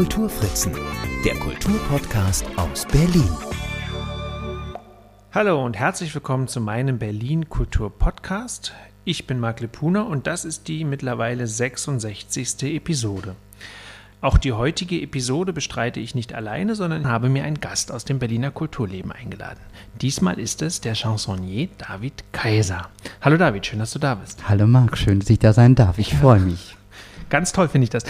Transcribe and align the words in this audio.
Kulturfritzen, 0.00 0.72
der 1.26 1.34
Kulturpodcast 1.34 2.46
aus 2.56 2.86
Berlin. 2.86 3.28
Hallo 5.30 5.62
und 5.62 5.76
herzlich 5.76 6.14
willkommen 6.14 6.48
zu 6.48 6.58
meinem 6.62 6.98
Berlin 6.98 7.50
Kultur 7.50 7.90
Podcast. 7.98 8.72
Ich 9.04 9.26
bin 9.26 9.38
Marc 9.38 9.60
Lepuna 9.60 10.00
und 10.00 10.26
das 10.26 10.46
ist 10.46 10.68
die 10.68 10.86
mittlerweile 10.86 11.46
66. 11.46 12.62
Episode. 12.74 13.36
Auch 14.22 14.38
die 14.38 14.54
heutige 14.54 15.02
Episode 15.02 15.52
bestreite 15.52 16.00
ich 16.00 16.14
nicht 16.14 16.32
alleine, 16.32 16.76
sondern 16.76 17.06
habe 17.06 17.28
mir 17.28 17.44
einen 17.44 17.60
Gast 17.60 17.92
aus 17.92 18.06
dem 18.06 18.18
Berliner 18.18 18.50
Kulturleben 18.50 19.12
eingeladen. 19.12 19.60
Diesmal 20.00 20.40
ist 20.40 20.62
es 20.62 20.80
der 20.80 20.94
Chansonnier 20.94 21.68
David 21.76 22.24
Kaiser. 22.32 22.88
Hallo 23.20 23.36
David, 23.36 23.66
schön, 23.66 23.80
dass 23.80 23.92
du 23.92 23.98
da 23.98 24.14
bist. 24.14 24.48
Hallo 24.48 24.66
Marc, 24.66 24.96
schön, 24.96 25.20
dass 25.20 25.28
ich 25.28 25.40
da 25.40 25.52
sein 25.52 25.74
darf. 25.74 25.98
Ich 25.98 26.12
ja. 26.12 26.18
freue 26.20 26.40
mich. 26.40 26.78
Ganz 27.28 27.52
toll 27.52 27.68
finde 27.68 27.84
ich 27.84 27.90
das. 27.90 28.04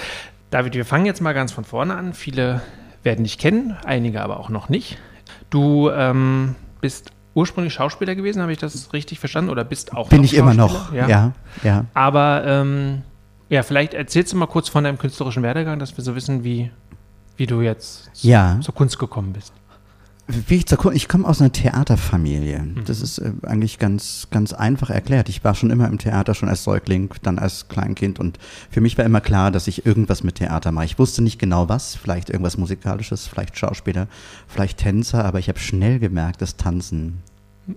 David, 0.50 0.74
wir 0.74 0.84
fangen 0.84 1.06
jetzt 1.06 1.20
mal 1.20 1.32
ganz 1.32 1.52
von 1.52 1.64
vorne 1.64 1.94
an. 1.94 2.12
Viele 2.12 2.60
werden 3.02 3.24
dich 3.24 3.38
kennen, 3.38 3.76
einige 3.84 4.20
aber 4.20 4.40
auch 4.40 4.48
noch 4.48 4.68
nicht. 4.68 4.98
Du 5.48 5.90
ähm, 5.90 6.56
bist 6.80 7.12
ursprünglich 7.34 7.72
Schauspieler 7.72 8.16
gewesen, 8.16 8.42
habe 8.42 8.52
ich 8.52 8.58
das 8.58 8.92
richtig 8.92 9.20
verstanden? 9.20 9.50
Oder 9.50 9.64
bist 9.64 9.94
auch 9.96 10.08
Bin 10.08 10.24
ich 10.24 10.34
immer 10.34 10.54
noch, 10.54 10.92
ja. 10.92 11.08
ja, 11.08 11.32
ja. 11.62 11.84
Aber 11.94 12.42
ähm, 12.44 13.02
ja, 13.48 13.62
vielleicht 13.62 13.94
erzählst 13.94 14.32
du 14.32 14.36
mal 14.36 14.46
kurz 14.46 14.68
von 14.68 14.84
deinem 14.84 14.98
künstlerischen 14.98 15.42
Werdegang, 15.42 15.78
dass 15.78 15.96
wir 15.96 16.02
so 16.02 16.16
wissen, 16.16 16.42
wie, 16.42 16.70
wie 17.36 17.46
du 17.46 17.60
jetzt 17.60 18.10
ja. 18.22 18.58
zur 18.60 18.74
Kunst 18.74 18.98
gekommen 18.98 19.32
bist. 19.32 19.52
Wie 20.48 20.56
ich, 20.56 20.64
ich 20.94 21.08
komme 21.08 21.26
aus 21.26 21.40
einer 21.40 21.52
Theaterfamilie. 21.52 22.60
Mhm. 22.60 22.84
Das 22.84 23.00
ist 23.00 23.18
äh, 23.18 23.32
eigentlich 23.42 23.78
ganz, 23.78 24.28
ganz 24.30 24.52
einfach 24.52 24.90
erklärt. 24.90 25.28
Ich 25.28 25.42
war 25.44 25.54
schon 25.54 25.70
immer 25.70 25.88
im 25.88 25.98
Theater, 25.98 26.34
schon 26.34 26.48
als 26.48 26.64
Säugling, 26.64 27.12
dann 27.22 27.38
als 27.38 27.68
Kleinkind. 27.68 28.18
Und 28.18 28.38
für 28.70 28.80
mich 28.80 28.96
war 28.98 29.04
immer 29.04 29.20
klar, 29.20 29.50
dass 29.50 29.66
ich 29.66 29.86
irgendwas 29.86 30.22
mit 30.22 30.36
Theater 30.36 30.72
mache. 30.72 30.86
Ich 30.86 30.98
wusste 30.98 31.22
nicht 31.22 31.38
genau 31.38 31.68
was, 31.68 31.94
vielleicht 31.94 32.30
irgendwas 32.30 32.58
Musikalisches, 32.58 33.26
vielleicht 33.26 33.58
Schauspieler, 33.58 34.08
vielleicht 34.46 34.78
Tänzer, 34.78 35.24
aber 35.24 35.38
ich 35.38 35.48
habe 35.48 35.58
schnell 35.58 35.98
gemerkt, 35.98 36.42
dass 36.42 36.56
Tanzen 36.56 37.18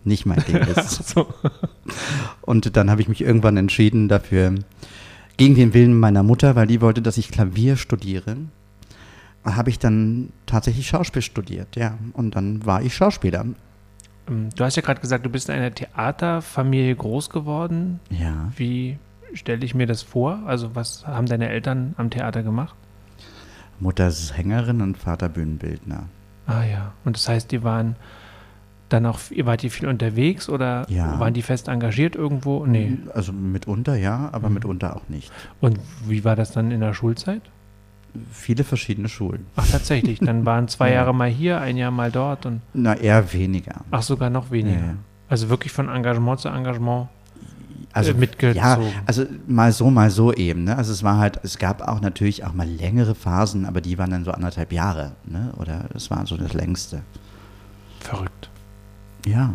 nicht 0.03 0.25
mein 0.25 0.44
Ding 0.45 0.56
ist. 0.75 1.09
so. 1.09 1.28
Und 2.41 2.75
dann 2.75 2.89
habe 2.89 3.02
ich 3.02 3.08
mich 3.08 3.22
irgendwann 3.22 3.58
entschieden 3.58 4.08
dafür, 4.08 4.56
gegen 5.38 5.56
den 5.56 5.73
Willen 5.73 6.00
meiner 6.00 6.23
Mutter, 6.23 6.56
weil 6.56 6.67
die 6.67 6.81
wollte, 6.81 7.02
dass 7.02 7.17
ich 7.17 7.31
Klavier 7.31 7.75
studiere, 7.75 8.38
habe 9.45 9.69
ich 9.69 9.80
dann 9.80 10.31
tatsächlich 10.45 10.88
Schauspiel 10.88 11.22
studiert, 11.22 11.75
ja. 11.75 11.97
Und 12.13 12.36
dann 12.36 12.66
war 12.66 12.81
ich 12.81 12.95
Schauspieler. 12.95 13.45
Ähm, 14.30 14.50
du 14.55 14.63
hast 14.63 14.75
ja 14.75 14.81
gerade 14.81 15.02
gesagt, 15.02 15.25
du 15.25 15.30
bist 15.30 15.50
in 15.50 15.55
einer 15.55 15.73
Theaterfamilie 15.73 16.95
groß 16.95 17.30
geworden. 17.30 18.00
Ja. 18.09 18.52
Wie 18.55 18.97
stelle 19.33 19.66
ich 19.66 19.75
mir 19.75 19.88
das 19.88 20.02
vor? 20.02 20.39
Also, 20.45 20.75
was 20.75 21.05
haben 21.05 21.27
deine 21.27 21.50
Eltern 21.50 21.94
am 21.97 22.09
Theater 22.09 22.44
gemacht? 22.44 22.75
Mutter 23.80 24.11
Sängerin 24.11 24.81
und 24.81 24.97
Vater 24.97 25.30
Bühnenbildner. 25.30 26.05
Ah 26.45 26.63
ja. 26.63 26.94
Und 27.03 27.17
das 27.17 27.28
heißt, 27.28 27.52
die 27.52 27.63
waren 27.63 27.95
dann 28.89 29.05
auch, 29.05 29.19
ihr 29.31 29.45
wart 29.45 29.63
ihr 29.63 29.72
viel 29.72 29.88
unterwegs 29.88 30.50
oder 30.50 30.85
ja. 30.89 31.19
waren 31.19 31.33
die 31.33 31.41
fest 31.41 31.67
engagiert 31.67 32.16
irgendwo? 32.16 32.66
Nee. 32.66 32.97
Also 33.13 33.33
mitunter 33.33 33.95
ja, 33.95 34.30
aber 34.31 34.50
mhm. 34.50 34.55
mitunter 34.55 34.95
auch 34.95 35.09
nicht. 35.09 35.31
Und 35.61 35.80
wie 36.05 36.23
war 36.23 36.35
das 36.35 36.52
dann 36.52 36.72
in 36.72 36.80
der 36.80 36.94
Schulzeit? 36.94 37.41
Viele 38.31 38.64
verschiedene 38.64 39.09
Schulen. 39.09 39.47
Ach, 39.56 39.67
tatsächlich. 39.67 40.19
Dann 40.19 40.45
waren 40.45 40.67
zwei 40.67 40.89
ja. 40.89 40.95
Jahre 40.95 41.14
mal 41.14 41.30
hier, 41.30 41.59
ein 41.61 41.78
Jahr 41.78 41.92
mal 41.92 42.11
dort. 42.11 42.45
Und 42.45 42.61
Na, 42.73 42.95
eher 42.95 43.33
weniger. 43.33 43.81
Ach, 43.92 44.03
sogar 44.03 44.30
noch 44.30 44.52
weniger. 44.52 44.80
Ja. 44.80 44.95
Also 45.30 45.50
wirklich 45.50 45.72
von 45.72 45.89
Engagement 45.89 46.39
zu 46.39 46.50
Engagement 46.50 47.08
also, 47.94 48.11
äh, 48.11 48.14
mitgezogen. 48.16 48.58
Ja, 48.58 48.80
also 49.06 49.25
mal 49.47 49.72
so, 49.72 49.89
mal 49.89 50.09
so 50.09 50.34
eben. 50.34 50.66
Ne? 50.66 50.75
Also 50.75 50.91
es 50.91 51.03
war 51.03 51.17
halt, 51.17 51.39
es 51.44 51.58
gab 51.58 51.81
auch 51.88 52.01
natürlich 52.01 52.44
auch 52.44 52.53
mal 52.53 52.68
längere 52.68 53.16
Phasen, 53.16 53.66
aber 53.66 53.81
die 53.81 53.97
waren 53.97 54.09
dann 54.09 54.25
so 54.25 54.31
anderthalb 54.31 54.74
Jahre. 54.74 55.13
Ne? 55.25 55.53
Oder 55.57 55.90
es 55.94 56.09
war 56.12 56.25
so 56.25 56.35
das 56.35 56.53
längste. 56.53 57.01
Verrückt. 58.00 58.50
Ja. 59.25 59.53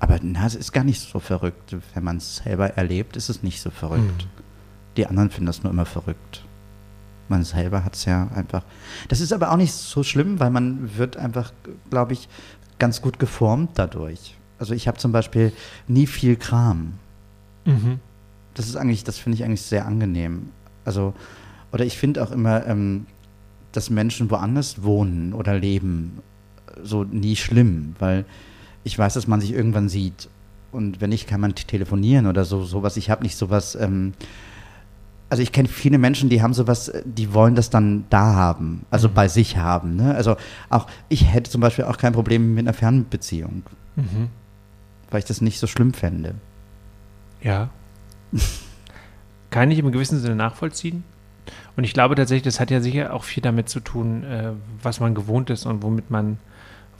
Aber 0.00 0.18
na, 0.22 0.46
es 0.46 0.54
ist 0.54 0.72
gar 0.72 0.84
nicht 0.84 1.00
so 1.00 1.18
verrückt. 1.18 1.76
Wenn 1.94 2.04
man 2.04 2.16
es 2.16 2.36
selber 2.36 2.70
erlebt, 2.76 3.16
ist 3.16 3.28
es 3.28 3.42
nicht 3.42 3.60
so 3.60 3.70
verrückt. 3.70 4.24
Mhm. 4.24 4.42
Die 4.96 5.06
anderen 5.06 5.30
finden 5.30 5.46
das 5.46 5.62
nur 5.62 5.72
immer 5.72 5.86
verrückt. 5.86 6.42
Man 7.30 7.44
selber 7.44 7.84
hat 7.84 7.94
es 7.94 8.06
ja 8.06 8.28
einfach. 8.34 8.64
Das 9.08 9.20
ist 9.20 9.32
aber 9.32 9.52
auch 9.52 9.56
nicht 9.56 9.72
so 9.72 10.02
schlimm, 10.02 10.40
weil 10.40 10.50
man 10.50 10.98
wird 10.98 11.16
einfach, 11.16 11.52
glaube 11.88 12.12
ich, 12.12 12.28
ganz 12.80 13.00
gut 13.02 13.20
geformt 13.20 13.70
dadurch. 13.74 14.34
Also 14.58 14.74
ich 14.74 14.88
habe 14.88 14.98
zum 14.98 15.12
Beispiel 15.12 15.52
nie 15.86 16.08
viel 16.08 16.34
Kram. 16.34 16.94
Mhm. 17.64 18.00
Das 18.54 18.66
ist 18.66 18.74
eigentlich, 18.74 19.04
das 19.04 19.18
finde 19.18 19.36
ich 19.36 19.44
eigentlich 19.44 19.62
sehr 19.62 19.86
angenehm. 19.86 20.48
Also, 20.84 21.14
oder 21.70 21.84
ich 21.84 21.96
finde 21.98 22.20
auch 22.20 22.32
immer, 22.32 22.66
ähm, 22.66 23.06
dass 23.70 23.90
Menschen 23.90 24.28
woanders 24.28 24.82
wohnen 24.82 25.32
oder 25.32 25.56
leben, 25.56 26.18
so 26.82 27.04
nie 27.04 27.36
schlimm, 27.36 27.94
weil 28.00 28.24
ich 28.82 28.98
weiß, 28.98 29.14
dass 29.14 29.28
man 29.28 29.40
sich 29.40 29.52
irgendwann 29.52 29.88
sieht. 29.88 30.28
Und 30.72 31.00
wenn 31.00 31.10
nicht, 31.10 31.28
kann 31.28 31.40
man 31.40 31.54
telefonieren 31.54 32.26
oder 32.26 32.44
so, 32.44 32.64
sowas. 32.64 32.96
Ich 32.96 33.08
habe 33.08 33.22
nicht 33.22 33.36
sowas. 33.36 33.76
Ähm, 33.76 34.14
also 35.30 35.42
ich 35.42 35.52
kenne 35.52 35.68
viele 35.68 35.98
Menschen, 35.98 36.28
die 36.28 36.42
haben 36.42 36.52
sowas, 36.52 36.92
die 37.04 37.32
wollen 37.32 37.54
das 37.54 37.70
dann 37.70 38.04
da 38.10 38.34
haben, 38.34 38.84
also 38.90 39.08
mhm. 39.08 39.14
bei 39.14 39.28
sich 39.28 39.56
haben. 39.56 39.96
Ne? 39.96 40.14
Also 40.14 40.36
auch 40.68 40.88
ich 41.08 41.32
hätte 41.32 41.50
zum 41.50 41.60
Beispiel 41.60 41.84
auch 41.84 41.96
kein 41.96 42.12
Problem 42.12 42.54
mit 42.54 42.64
einer 42.66 42.74
Fernbeziehung, 42.74 43.62
mhm. 43.94 44.28
weil 45.10 45.20
ich 45.20 45.24
das 45.24 45.40
nicht 45.40 45.60
so 45.60 45.68
schlimm 45.68 45.94
fände. 45.94 46.34
Ja. 47.40 47.70
Kann 49.50 49.70
ich 49.70 49.78
im 49.78 49.92
gewissen 49.92 50.18
Sinne 50.18 50.34
nachvollziehen. 50.34 51.04
Und 51.76 51.84
ich 51.84 51.94
glaube 51.94 52.16
tatsächlich, 52.16 52.42
das 52.42 52.60
hat 52.60 52.70
ja 52.70 52.80
sicher 52.80 53.14
auch 53.14 53.24
viel 53.24 53.42
damit 53.42 53.68
zu 53.68 53.80
tun, 53.80 54.24
äh, 54.24 54.52
was 54.82 55.00
man 55.00 55.14
gewohnt 55.14 55.48
ist 55.50 55.64
und 55.64 55.82
womit 55.82 56.10
man, 56.10 56.38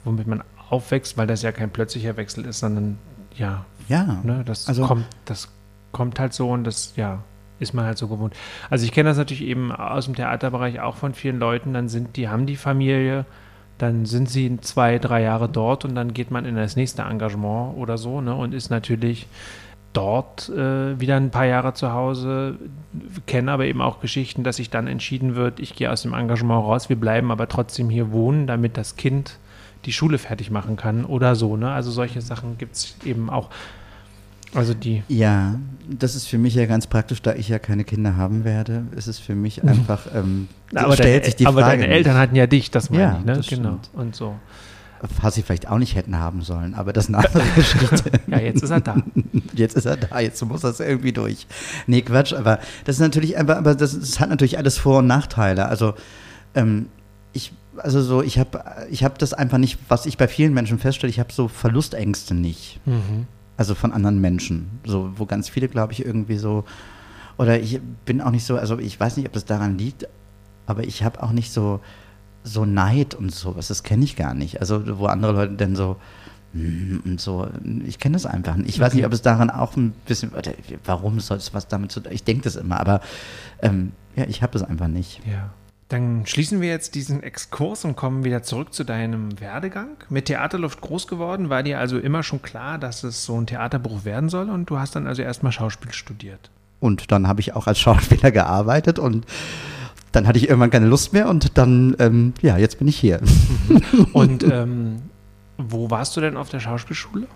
womit 0.05 0.27
man 0.27 0.43
aufwächst, 0.71 1.17
weil 1.17 1.27
das 1.27 1.43
ja 1.43 1.53
kein 1.53 1.71
plötzlicher 1.71 2.17
Wechsel 2.17 2.47
ist, 2.47 2.61
sondern 2.61 2.99
ja, 3.37 3.65
ja 3.89 4.21
ne, 4.23 4.43
das, 4.45 4.69
also, 4.69 4.87
kommt, 4.87 5.07
das 5.25 5.49
kommt 5.93 6.19
halt 6.19 6.33
so 6.33 6.51
und 6.51 6.65
das, 6.65 6.95
ja, 6.97 7.23
ist 7.61 7.75
man 7.75 7.85
halt 7.85 7.99
so 7.99 8.09
gewohnt. 8.09 8.35
Also 8.69 8.85
ich 8.85 8.93
kenne 8.93 9.11
das 9.11 9.19
natürlich 9.19 9.45
eben 9.45 9.71
aus 9.71 10.07
dem 10.07 10.17
Theaterbereich 10.17 10.81
auch 10.81 10.97
von 10.97 11.15
vielen 11.15 11.39
Leuten, 11.39 11.73
dann 11.73 11.89
sind, 11.89 12.17
die 12.17 12.29
haben 12.29 12.47
die 12.47 12.57
Familie, 12.57 13.25
dann 13.79 14.05
sind 14.05 14.29
sie 14.29 14.59
zwei, 14.61 14.99
drei 14.99 15.23
Jahre 15.23 15.49
dort 15.49 15.85
und 15.85 15.95
dann 15.95 16.13
geht 16.13 16.31
man 16.31 16.45
in 16.45 16.57
das 16.57 16.77
nächste 16.77 17.03
Engagement 17.03 17.77
oder 17.77 17.97
so, 17.97 18.21
ne, 18.21 18.35
und 18.35 18.53
ist 18.53 18.71
natürlich 18.71 19.27
dort 19.93 20.49
äh, 20.51 21.01
wieder 21.01 21.17
ein 21.17 21.31
paar 21.31 21.47
Jahre 21.47 21.75
zu 21.75 21.93
Hause, 21.93 22.59
kenne 23.27 23.51
aber 23.51 23.67
eben 23.67 23.81
auch 23.81 24.01
Geschichten, 24.01 24.45
dass 24.45 24.57
sich 24.57 24.71
dann 24.71 24.87
entschieden 24.87 25.35
wird, 25.35 25.61
ich 25.61 25.75
gehe 25.75 25.91
aus 25.91 26.03
dem 26.03 26.15
Engagement 26.15 26.65
raus, 26.65 26.89
wir 26.89 26.97
bleiben 26.97 27.31
aber 27.31 27.49
trotzdem 27.49 27.91
hier 27.91 28.13
wohnen, 28.13 28.47
damit 28.47 28.77
das 28.77 28.97
Kind 28.97 29.39
die 29.87 29.93
Schule 29.93 30.19
fertig 30.19 30.51
machen 30.51 30.77
kann 30.77 31.05
oder 31.05 31.35
so. 31.35 31.57
Ne? 31.57 31.71
Also 31.71 31.91
solche 31.91 32.21
Sachen 32.21 32.59
gibt 32.59 32.77
es 32.77 32.97
eben 33.05 33.31
auch. 33.31 33.49
Also 34.55 34.75
die. 34.75 35.03
Ja, 35.09 35.59
das 35.89 36.15
ist 36.15 36.27
für 36.27 36.39
mich 36.39 36.55
ja 36.55 36.67
ganz 36.67 36.87
praktisch, 36.87 37.23
da 37.23 37.35
ich 37.35 37.49
ja 37.49 37.59
keine 37.59 37.85
Kinder 37.85 38.17
haben 38.17 38.45
werde, 38.45 38.85
ist 38.97 39.07
es 39.07 39.19
für 39.19 39.35
mich 39.35 39.63
einfach, 39.65 40.07
ähm, 40.15 40.49
aber 40.75 40.95
stellt 40.95 41.23
deine, 41.23 41.25
sich 41.25 41.37
die 41.37 41.47
aber 41.47 41.61
Frage. 41.61 41.73
Aber 41.73 41.83
deine 41.83 41.93
Eltern 41.93 42.17
hatten 42.17 42.37
ja 42.37 42.47
dich, 42.47 42.71
das 42.71 42.91
meine 42.91 43.03
ja, 43.03 43.17
ich, 43.19 43.25
ne? 43.25 43.35
Das 43.35 43.47
genau. 43.47 43.79
Stimmt. 43.83 43.91
Und 43.95 44.17
so. 44.17 44.37
Was 45.23 45.35
sie 45.35 45.43
vielleicht 45.43 45.67
auch 45.67 45.79
nicht 45.79 45.95
hätten 45.95 46.19
haben 46.19 46.43
sollen, 46.43 46.75
aber 46.75 46.93
das 46.93 47.09
ist 47.09 47.15
eine 47.15 47.27
andere 47.27 47.43
Geschichte. 47.55 48.11
ja, 48.27 48.39
jetzt 48.39 48.63
ist 48.63 48.71
er 48.71 48.81
da. 48.81 48.97
Jetzt 49.55 49.77
ist 49.77 49.85
er 49.85 49.97
da, 49.97 50.21
jetzt 50.21 50.43
muss 50.45 50.61
das 50.61 50.81
irgendwie 50.81 51.13
durch. 51.13 51.47
Nee, 51.87 52.03
Quatsch, 52.03 52.33
aber 52.33 52.61
das 52.85 52.97
ist 52.97 53.01
natürlich, 53.01 53.39
aber, 53.39 53.59
aber 53.59 53.75
das, 53.75 53.99
das 53.99 54.21
hat 54.21 54.31
natürlich 54.31 54.57
alles 54.57 54.79
Vor- 54.79 54.99
und 54.99 55.07
Nachteile. 55.07 55.67
Also 55.67 55.95
ähm, 56.55 56.87
ich 57.33 57.53
also 57.77 58.01
so, 58.01 58.23
ich 58.23 58.39
habe 58.39 58.65
ich 58.91 59.05
hab 59.05 59.19
das 59.19 59.35
einfach 59.35 59.59
nicht, 59.59 59.79
was 59.89 60.07
ich 60.07 60.17
bei 60.17 60.29
vielen 60.29 60.55
Menschen 60.55 60.79
feststelle, 60.79 61.11
ich 61.11 61.19
habe 61.19 61.33
so 61.33 61.49
Verlustängste 61.49 62.35
nicht. 62.35 62.81
Mhm. 62.87 63.27
Also 63.61 63.75
von 63.75 63.93
anderen 63.93 64.23
Menschen. 64.23 64.81
So, 64.87 65.13
wo 65.17 65.27
ganz 65.27 65.51
viele, 65.51 65.69
glaube 65.69 65.93
ich, 65.93 66.03
irgendwie 66.03 66.39
so, 66.39 66.65
oder 67.37 67.61
ich 67.61 67.79
bin 68.07 68.23
auch 68.23 68.31
nicht 68.31 68.47
so, 68.47 68.57
also 68.57 68.79
ich 68.79 68.99
weiß 68.99 69.19
nicht, 69.19 69.27
ob 69.27 69.35
das 69.35 69.45
daran 69.45 69.77
liegt, 69.77 70.09
aber 70.65 70.85
ich 70.85 71.05
habe 71.05 71.23
auch 71.23 71.33
nicht 71.33 71.53
so, 71.53 71.81
so 72.43 72.65
Neid 72.65 73.15
und 73.15 73.35
sowas, 73.35 73.69
das 73.69 73.83
kenne 73.83 74.03
ich 74.03 74.17
gar 74.17 74.33
nicht. 74.33 74.61
Also 74.61 74.99
wo 74.99 75.05
andere 75.09 75.33
Leute 75.33 75.57
dann 75.57 75.77
so, 75.77 75.97
hm, 76.55 77.03
und 77.05 77.21
so, 77.21 77.49
ich 77.87 77.99
kenne 77.99 78.15
das 78.15 78.25
einfach 78.25 78.57
nicht. 78.57 78.71
Ich 78.71 78.77
okay. 78.77 78.87
weiß 78.87 78.95
nicht, 78.95 79.05
ob 79.05 79.13
es 79.13 79.21
daran 79.21 79.51
auch 79.51 79.77
ein 79.77 79.91
bisschen, 80.07 80.33
warum 80.87 81.21
soll 81.21 81.37
es 81.37 81.53
was 81.53 81.69
damit 81.69 81.93
zu 81.93 82.01
tun, 82.01 82.13
ich 82.13 82.25
denke 82.25 82.45
das 82.45 82.57
immer, 82.57 82.81
aber 82.81 83.03
ähm, 83.61 83.93
ja, 84.17 84.25
ich 84.25 84.43
habe 84.43 84.55
das 84.55 84.63
einfach 84.63 84.89
nicht. 84.89 85.21
Ja. 85.31 85.51
Dann 85.91 86.25
schließen 86.25 86.61
wir 86.61 86.69
jetzt 86.69 86.95
diesen 86.95 87.21
Exkurs 87.21 87.85
und 87.85 87.97
kommen 87.97 88.23
wieder 88.23 88.45
zurück 88.45 88.73
zu 88.73 88.85
deinem 88.85 89.41
Werdegang. 89.41 89.97
Mit 90.09 90.27
Theaterluft 90.27 90.81
groß 90.81 91.09
geworden, 91.09 91.51
war 91.51 91.65
dir 91.65 91.81
also 91.81 91.99
immer 91.99 92.23
schon 92.23 92.43
klar, 92.43 92.79
dass 92.79 93.03
es 93.03 93.25
so 93.25 93.37
ein 93.37 93.49
Theaterberuf 93.49 94.05
werden 94.05 94.29
soll 94.29 94.51
und 94.51 94.71
du 94.71 94.79
hast 94.79 94.95
dann 94.95 95.09
also 95.09 95.23
erstmal 95.23 95.51
Schauspiel 95.51 95.93
studiert. 95.93 96.53
Und 96.79 97.11
dann 97.11 97.27
habe 97.27 97.41
ich 97.41 97.57
auch 97.57 97.67
als 97.67 97.81
Schauspieler 97.81 98.31
gearbeitet 98.31 99.01
und 99.01 99.27
dann 100.13 100.29
hatte 100.29 100.39
ich 100.39 100.49
irgendwann 100.49 100.71
keine 100.71 100.87
Lust 100.87 101.13
mehr 101.13 101.29
und 101.29 101.59
dann, 101.59 101.97
ähm, 101.99 102.35
ja, 102.41 102.57
jetzt 102.57 102.79
bin 102.79 102.87
ich 102.87 102.97
hier. 102.97 103.21
und 104.13 104.45
ähm, 104.45 105.03
wo 105.59 105.91
warst 105.91 106.17
du 106.17 106.21
denn 106.21 106.37
auf 106.37 106.51
der 106.51 106.61
Schauspielschule? 106.61 107.27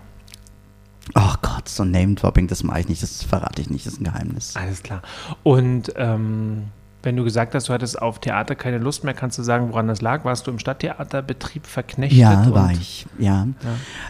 Ach 1.13 1.41
Gott, 1.41 1.67
so 1.67 1.83
Name-Dropping, 1.83 2.47
das 2.47 2.63
mache 2.63 2.79
ich 2.79 2.87
nicht, 2.87 3.03
das 3.03 3.21
verrate 3.21 3.61
ich 3.61 3.69
nicht, 3.69 3.85
das 3.85 3.93
ist 3.93 3.99
ein 3.99 4.05
Geheimnis. 4.05 4.55
Alles 4.55 4.81
klar. 4.81 5.01
Und 5.43 5.91
ähm, 5.97 6.69
Wenn 7.05 7.15
du 7.15 7.23
gesagt 7.23 7.53
hast, 7.53 7.69
du 7.69 7.73
hattest 7.73 8.01
auf 8.01 8.19
Theater 8.19 8.55
keine 8.55 8.79
Lust 8.79 9.03
mehr, 9.03 9.13
kannst 9.13 9.37
du 9.37 9.43
sagen, 9.43 9.69
woran 9.69 9.87
das 9.87 10.01
lag? 10.01 10.25
Warst 10.25 10.47
du 10.47 10.51
im 10.51 10.57
Stadttheaterbetrieb 10.57 11.67
verknechtet? 11.67 12.17
Ja, 12.17 12.51
war 12.51 12.71
ich, 12.71 13.05
ja. 13.19 13.45
Ja. 13.45 13.47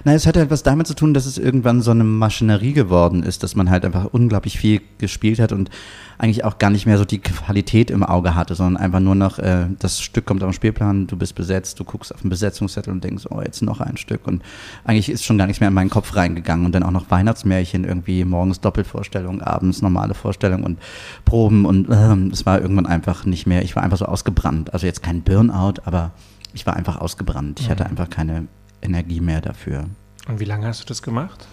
Na, 0.05 0.13
es 0.13 0.25
hat 0.25 0.37
etwas 0.37 0.63
damit 0.63 0.87
zu 0.87 0.93
tun, 0.93 1.13
dass 1.13 1.25
es 1.25 1.37
irgendwann 1.37 1.81
so 1.81 1.91
eine 1.91 2.05
Maschinerie 2.05 2.71
geworden 2.71 3.23
ist, 3.23 3.43
dass 3.43 3.53
man 3.55 3.69
halt 3.69 3.83
einfach 3.83 4.05
unglaublich 4.05 4.57
viel 4.57 4.81
gespielt 4.97 5.39
hat 5.39 5.51
und 5.51 5.69
eigentlich 6.17 6.43
auch 6.43 6.57
gar 6.57 6.69
nicht 6.69 6.85
mehr 6.85 6.97
so 6.97 7.05
die 7.05 7.19
Qualität 7.19 7.91
im 7.91 8.03
Auge 8.03 8.35
hatte, 8.35 8.55
sondern 8.55 8.81
einfach 8.81 8.99
nur 8.99 9.15
noch, 9.15 9.39
äh, 9.39 9.67
das 9.79 10.01
Stück 10.01 10.25
kommt 10.25 10.43
auf 10.43 10.49
den 10.49 10.53
Spielplan, 10.53 11.07
du 11.07 11.17
bist 11.17 11.35
besetzt, 11.35 11.79
du 11.79 11.83
guckst 11.83 12.13
auf 12.13 12.21
den 12.21 12.29
Besetzungszettel 12.29 12.91
und 12.91 13.03
denkst, 13.03 13.25
oh, 13.29 13.41
jetzt 13.41 13.61
noch 13.61 13.81
ein 13.81 13.97
Stück. 13.97 14.27
Und 14.27 14.43
eigentlich 14.83 15.09
ist 15.09 15.23
schon 15.23 15.37
gar 15.37 15.47
nichts 15.47 15.59
mehr 15.59 15.69
in 15.69 15.75
meinen 15.75 15.89
Kopf 15.89 16.15
reingegangen. 16.15 16.65
Und 16.65 16.73
dann 16.73 16.83
auch 16.83 16.91
noch 16.91 17.11
Weihnachtsmärchen, 17.11 17.83
irgendwie 17.83 18.23
morgens 18.25 18.61
Doppelvorstellung, 18.61 19.41
abends 19.41 19.81
normale 19.81 20.13
Vorstellung 20.13 20.63
und 20.63 20.79
Proben. 21.25 21.65
Und 21.65 21.89
ähm, 21.91 22.29
es 22.31 22.45
war 22.45 22.61
irgendwann 22.61 22.85
einfach 22.85 23.25
nicht 23.25 23.47
mehr, 23.47 23.63
ich 23.63 23.75
war 23.75 23.83
einfach 23.83 23.97
so 23.97 24.05
ausgebrannt. 24.05 24.73
Also 24.73 24.85
jetzt 24.85 25.03
kein 25.03 25.21
Burnout, 25.21 25.81
aber 25.85 26.11
ich 26.53 26.65
war 26.65 26.75
einfach 26.75 26.97
ausgebrannt. 26.97 27.59
Ich 27.59 27.69
hatte 27.69 27.85
einfach 27.85 28.09
keine 28.09 28.47
Energie 28.81 29.19
mehr 29.19 29.41
dafür. 29.41 29.85
Und 30.27 30.39
wie 30.39 30.45
lange 30.45 30.67
hast 30.67 30.81
du 30.81 30.85
das 30.85 31.01
gemacht? 31.01 31.47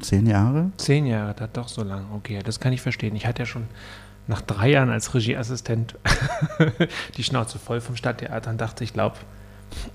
Zehn 0.00 0.26
Jahre? 0.26 0.70
Zehn 0.76 1.06
Jahre, 1.06 1.34
das 1.34 1.50
doch 1.52 1.68
so 1.68 1.82
lang. 1.82 2.06
Okay, 2.14 2.40
das 2.44 2.60
kann 2.60 2.72
ich 2.72 2.80
verstehen. 2.82 3.16
Ich 3.16 3.26
hatte 3.26 3.42
ja 3.42 3.46
schon 3.46 3.64
nach 4.26 4.40
drei 4.40 4.70
Jahren 4.70 4.90
als 4.90 5.14
Regieassistent 5.14 5.96
die 7.16 7.22
Schnauze 7.22 7.58
voll 7.58 7.80
vom 7.80 7.96
Stadttheater 7.96 8.50
und 8.50 8.60
dachte, 8.60 8.84
ich 8.84 8.92
glaube, 8.92 9.16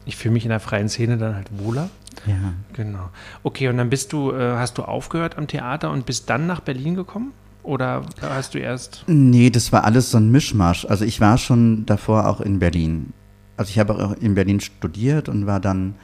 ich 0.05 0.15
fühle 0.15 0.33
mich 0.33 0.43
in 0.43 0.49
der 0.49 0.59
freien 0.59 0.89
Szene 0.89 1.17
dann 1.17 1.35
halt 1.35 1.47
wohler. 1.57 1.89
Ja. 2.25 2.53
Genau. 2.73 3.09
Okay, 3.43 3.67
und 3.67 3.77
dann 3.77 3.89
bist 3.89 4.13
du, 4.13 4.31
äh, 4.31 4.57
hast 4.57 4.77
du 4.77 4.83
aufgehört 4.83 5.37
am 5.37 5.47
Theater 5.47 5.91
und 5.91 6.05
bist 6.05 6.29
dann 6.29 6.47
nach 6.47 6.59
Berlin 6.59 6.95
gekommen? 6.95 7.33
Oder 7.63 8.03
hast 8.21 8.55
du 8.55 8.59
erst. 8.59 9.03
Nee, 9.07 9.51
das 9.51 9.71
war 9.71 9.83
alles 9.83 10.11
so 10.11 10.17
ein 10.17 10.31
Mischmasch. 10.31 10.85
Also 10.85 11.05
ich 11.05 11.21
war 11.21 11.37
schon 11.37 11.85
davor 11.85 12.27
auch 12.27 12.41
in 12.41 12.57
Berlin. 12.57 13.13
Also 13.55 13.69
ich 13.69 13.79
habe 13.79 13.93
auch 14.03 14.13
in 14.13 14.33
Berlin 14.33 14.59
studiert 14.59 15.29
und 15.29 15.45
war 15.45 15.59
dann 15.59 15.95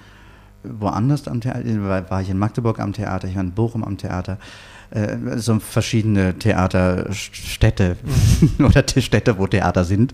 woanders 0.79 1.27
am 1.27 1.41
Theater. 1.41 2.09
War, 2.09 2.21
ich 2.21 2.29
in 2.29 2.37
Magdeburg 2.37 2.79
am 2.79 2.93
Theater, 2.93 3.27
ich 3.27 3.35
war 3.35 3.43
in 3.43 3.51
Bochum 3.51 3.83
am 3.83 3.97
Theater. 3.97 4.37
Äh, 4.89 5.37
so 5.37 5.59
verschiedene 5.59 6.37
Theaterstädte 6.37 7.97
oder 8.59 8.83
die 8.83 9.01
Städte, 9.01 9.37
wo 9.37 9.47
Theater 9.47 9.83
sind. 9.83 10.13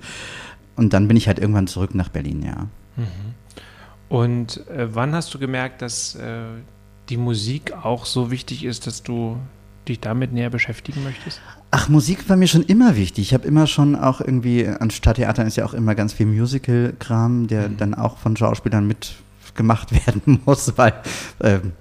Und 0.76 0.94
dann 0.94 1.08
bin 1.08 1.18
ich 1.18 1.28
halt 1.28 1.40
irgendwann 1.40 1.68
zurück 1.68 1.94
nach 1.94 2.10
Berlin, 2.10 2.42
ja. 2.44 2.68
Und 4.10 4.68
äh, 4.70 4.94
wann 4.94 5.14
hast 5.14 5.34
du 5.34 5.40
gemerkt, 5.40 5.82
dass 5.82 6.16
äh, 6.16 6.44
die 7.10 7.18
Musik 7.18 7.74
auch 7.74 8.06
so 8.06 8.32
wichtig 8.32 8.64
ist, 8.64 8.88
dass 8.88 9.04
du 9.04 9.38
dich 9.88 10.00
damit 10.00 10.34
näher 10.34 10.50
beschäftigen 10.50 11.04
möchtest? 11.04 11.42
Ach, 11.72 11.90
Musik 11.90 12.30
war 12.30 12.38
mir 12.38 12.48
schon 12.48 12.64
immer 12.64 12.96
wichtig. 12.96 13.28
Ich 13.28 13.34
habe 13.34 13.48
immer 13.48 13.68
schon 13.68 13.96
auch 13.96 14.22
irgendwie, 14.22 14.68
an 14.68 14.92
Stadttheatern 14.92 15.48
ist 15.48 15.58
ja 15.58 15.66
auch 15.66 15.74
immer 15.74 15.96
ganz 15.96 16.14
viel 16.14 16.28
Musical-Kram, 16.28 17.48
der 17.48 17.70
dann 17.70 17.94
auch 17.94 18.18
von 18.18 18.38
Schauspielern 18.38 18.88
mitgemacht 19.54 19.92
werden 20.08 20.42
muss, 20.46 20.78
weil 20.78 20.94
ähm, 21.42 21.74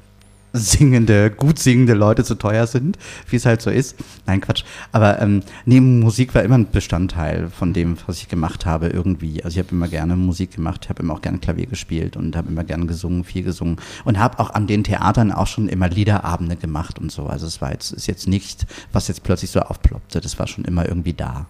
singende, 0.54 1.30
gut 1.30 1.58
singende 1.58 1.94
Leute 1.94 2.24
zu 2.24 2.34
teuer 2.34 2.66
sind, 2.66 2.98
wie 3.30 3.36
es 3.36 3.46
halt 3.46 3.62
so 3.62 3.70
ist. 3.70 3.96
Nein, 4.26 4.42
Quatsch. 4.42 4.64
Aber 4.92 5.18
ähm, 5.22 5.42
nee, 5.64 5.80
Musik 5.80 6.34
war 6.34 6.42
immer 6.42 6.58
ein 6.58 6.70
Bestandteil 6.70 7.48
von 7.48 7.72
dem, 7.72 7.96
was 8.06 8.18
ich 8.18 8.28
gemacht 8.28 8.66
habe, 8.66 8.88
irgendwie. 8.88 9.42
Also 9.42 9.58
ich 9.58 9.64
habe 9.64 9.74
immer 9.74 9.88
gerne 9.88 10.14
Musik 10.14 10.54
gemacht, 10.54 10.90
habe 10.90 11.02
immer 11.02 11.14
auch 11.14 11.22
gerne 11.22 11.38
Klavier 11.38 11.64
gespielt 11.64 12.18
und 12.18 12.36
habe 12.36 12.50
immer 12.50 12.64
gerne 12.64 12.84
gesungen, 12.84 13.24
viel 13.24 13.44
gesungen. 13.44 13.76
Und 14.04 14.18
habe 14.18 14.38
auch 14.40 14.50
an 14.50 14.66
den 14.66 14.84
Theatern 14.84 15.32
auch 15.32 15.46
schon 15.46 15.68
immer 15.68 15.88
Liederabende 15.88 16.56
gemacht 16.56 16.98
und 16.98 17.10
so. 17.10 17.26
Also 17.26 17.46
es 17.46 17.62
war 17.62 17.72
jetzt, 17.72 17.92
ist 17.92 18.06
jetzt 18.06 18.28
nicht, 18.28 18.66
was 18.92 19.08
jetzt 19.08 19.22
plötzlich 19.22 19.50
so 19.50 19.60
aufploppte. 19.60 20.20
Das 20.20 20.38
war 20.38 20.46
schon 20.46 20.66
immer 20.66 20.86
irgendwie 20.86 21.14
da. 21.14 21.46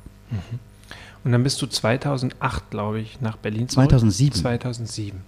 Und 1.24 1.32
dann 1.32 1.42
bist 1.42 1.60
du 1.62 1.66
2008, 1.66 2.70
glaube 2.70 3.00
ich, 3.00 3.20
nach 3.20 3.36
Berlin 3.36 3.68
zurück. 3.68 3.90
2007. 3.90 4.40
2007. 4.40 5.20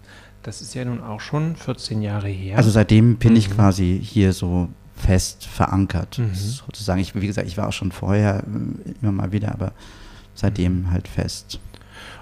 Das 0.44 0.61
ist 0.61 0.75
ja 0.75 0.85
nun 0.85 1.02
auch 1.02 1.20
schon 1.20 1.56
14 1.56 2.00
Jahre 2.02 2.29
her. 2.29 2.56
Also 2.56 2.70
seitdem 2.70 3.17
bin 3.17 3.35
ich 3.35 3.50
Mhm. 3.50 3.55
quasi 3.55 4.00
hier 4.02 4.32
so 4.32 4.69
fest 4.94 5.46
verankert. 5.46 6.19
Mhm. 6.19 6.35
Sozusagen, 6.35 7.00
ich, 7.00 7.14
wie 7.20 7.26
gesagt, 7.26 7.49
ich 7.49 7.56
war 7.56 7.67
auch 7.69 7.73
schon 7.73 7.91
vorher 7.93 8.44
äh, 8.44 8.91
immer 9.02 9.12
mal 9.12 9.32
wieder, 9.32 9.52
aber 9.52 9.67
Mhm. 9.69 9.70
seitdem 10.35 10.91
halt 10.93 11.08
fest. 11.08 11.58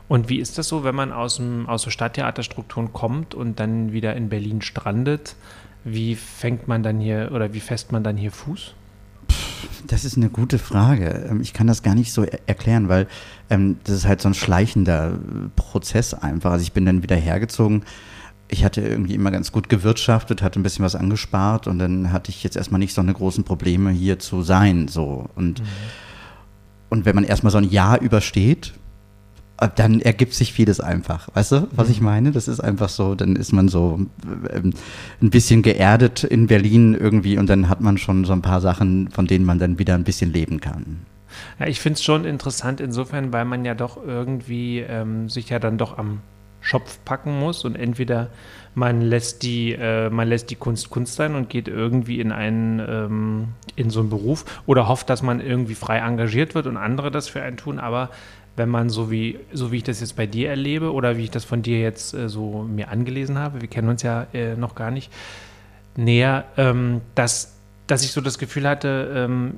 Und 0.08 0.28
wie 0.28 0.38
ist 0.38 0.56
das 0.58 0.68
so, 0.68 0.84
wenn 0.84 0.94
man 0.94 1.12
aus, 1.12 1.36
dem, 1.36 1.68
aus 1.68 1.82
so 1.82 1.90
Stadttheaterstrukturen 1.90 2.92
kommt 2.92 3.34
und 3.34 3.58
dann 3.60 3.92
wieder 3.92 4.14
in 4.16 4.28
Berlin 4.28 4.62
strandet? 4.62 5.36
Wie 5.84 6.14
fängt 6.14 6.68
man 6.68 6.82
dann 6.82 7.00
hier 7.00 7.30
oder 7.34 7.52
wie 7.54 7.60
fest 7.60 7.92
man 7.92 8.04
dann 8.04 8.16
hier 8.16 8.30
Fuß? 8.30 8.74
Das 9.86 10.04
ist 10.04 10.16
eine 10.16 10.28
gute 10.28 10.58
Frage. 10.58 11.26
Ähm, 11.28 11.40
Ich 11.40 11.52
kann 11.52 11.66
das 11.66 11.82
gar 11.82 11.94
nicht 11.94 12.12
so 12.12 12.22
er 12.22 12.38
erklären, 12.46 12.88
weil 12.88 13.08
ähm, 13.50 13.78
das 13.84 13.96
ist 13.96 14.06
halt 14.06 14.20
so 14.20 14.28
ein 14.28 14.34
schleichender 14.34 15.12
äh, 15.14 15.16
Prozess 15.56 16.14
einfach. 16.14 16.52
Also 16.52 16.62
ich 16.62 16.72
bin 16.72 16.84
dann 16.86 17.02
wieder 17.02 17.16
hergezogen. 17.16 17.82
Ich 18.52 18.66
hatte 18.66 18.82
irgendwie 18.82 19.14
immer 19.14 19.30
ganz 19.30 19.50
gut 19.50 19.70
gewirtschaftet, 19.70 20.42
hatte 20.42 20.60
ein 20.60 20.62
bisschen 20.62 20.84
was 20.84 20.94
angespart 20.94 21.66
und 21.66 21.78
dann 21.78 22.12
hatte 22.12 22.28
ich 22.28 22.44
jetzt 22.44 22.54
erstmal 22.54 22.80
nicht 22.80 22.92
so 22.92 23.00
eine 23.00 23.14
großen 23.14 23.44
Probleme 23.44 23.90
hier 23.90 24.18
zu 24.18 24.42
sein. 24.42 24.88
So. 24.88 25.30
Und, 25.34 25.62
und 26.90 27.06
wenn 27.06 27.14
man 27.14 27.24
erstmal 27.24 27.50
so 27.50 27.56
ein 27.56 27.70
Jahr 27.70 27.98
übersteht, 28.02 28.74
äh, 29.56 29.68
dann 29.74 30.00
ergibt 30.00 30.34
sich 30.34 30.52
vieles 30.52 30.80
einfach. 30.80 31.28
Weißt 31.32 31.52
du, 31.52 31.68
was 31.72 31.88
ich 31.88 32.02
meine? 32.02 32.30
Das 32.30 32.46
ist 32.46 32.60
einfach 32.60 32.90
so, 32.90 33.14
dann 33.14 33.36
ist 33.36 33.52
man 33.52 33.68
so 33.68 34.00
ähm, 34.50 34.74
ein 35.22 35.30
bisschen 35.30 35.62
geerdet 35.62 36.22
in 36.22 36.46
Berlin 36.46 36.92
irgendwie 36.92 37.38
und 37.38 37.48
dann 37.48 37.70
hat 37.70 37.80
man 37.80 37.96
schon 37.96 38.26
so 38.26 38.34
ein 38.34 38.42
paar 38.42 38.60
Sachen, 38.60 39.08
von 39.10 39.26
denen 39.26 39.46
man 39.46 39.58
dann 39.58 39.78
wieder 39.78 39.94
ein 39.94 40.04
bisschen 40.04 40.30
leben 40.30 40.60
kann. 40.60 41.06
Ja, 41.58 41.68
ich 41.68 41.80
finde 41.80 41.94
es 41.94 42.04
schon 42.04 42.26
interessant 42.26 42.82
insofern, 42.82 43.32
weil 43.32 43.46
man 43.46 43.64
ja 43.64 43.74
doch 43.74 43.96
irgendwie 43.96 44.80
ähm, 44.80 45.30
sich 45.30 45.48
ja 45.48 45.58
dann 45.58 45.78
doch 45.78 45.96
am 45.96 46.20
Schopf 46.72 46.98
packen 47.04 47.38
muss 47.38 47.66
und 47.66 47.76
entweder 47.76 48.30
man 48.74 49.02
lässt 49.02 49.42
die, 49.42 49.72
äh, 49.72 50.08
man 50.08 50.26
lässt 50.26 50.48
die 50.48 50.54
Kunst 50.54 50.88
Kunst 50.88 51.16
sein 51.16 51.34
und 51.34 51.50
geht 51.50 51.68
irgendwie 51.68 52.18
in 52.18 52.32
einen, 52.32 52.78
ähm, 52.80 53.48
in 53.76 53.90
so 53.90 54.00
einen 54.00 54.08
Beruf 54.08 54.46
oder 54.64 54.88
hofft, 54.88 55.10
dass 55.10 55.22
man 55.22 55.40
irgendwie 55.40 55.74
frei 55.74 55.98
engagiert 55.98 56.54
wird 56.54 56.66
und 56.66 56.78
andere 56.78 57.10
das 57.10 57.28
für 57.28 57.42
einen 57.42 57.58
tun, 57.58 57.78
aber 57.78 58.08
wenn 58.56 58.70
man 58.70 58.88
so 58.88 59.10
wie, 59.10 59.38
so 59.52 59.70
wie 59.70 59.78
ich 59.78 59.82
das 59.82 60.00
jetzt 60.00 60.16
bei 60.16 60.26
dir 60.26 60.48
erlebe 60.48 60.92
oder 60.92 61.18
wie 61.18 61.24
ich 61.24 61.30
das 61.30 61.44
von 61.44 61.60
dir 61.60 61.78
jetzt 61.78 62.14
äh, 62.14 62.30
so 62.30 62.62
mir 62.62 62.88
angelesen 62.88 63.38
habe, 63.38 63.60
wir 63.60 63.68
kennen 63.68 63.90
uns 63.90 64.02
ja 64.02 64.26
äh, 64.32 64.56
noch 64.56 64.74
gar 64.74 64.90
nicht 64.90 65.12
näher, 65.94 66.46
ähm, 66.56 67.02
dass, 67.14 67.51
dass 67.92 68.02
ich 68.02 68.12
so 68.12 68.20
das 68.20 68.38
Gefühl 68.38 68.66
hatte, 68.68 69.12
ähm, 69.14 69.54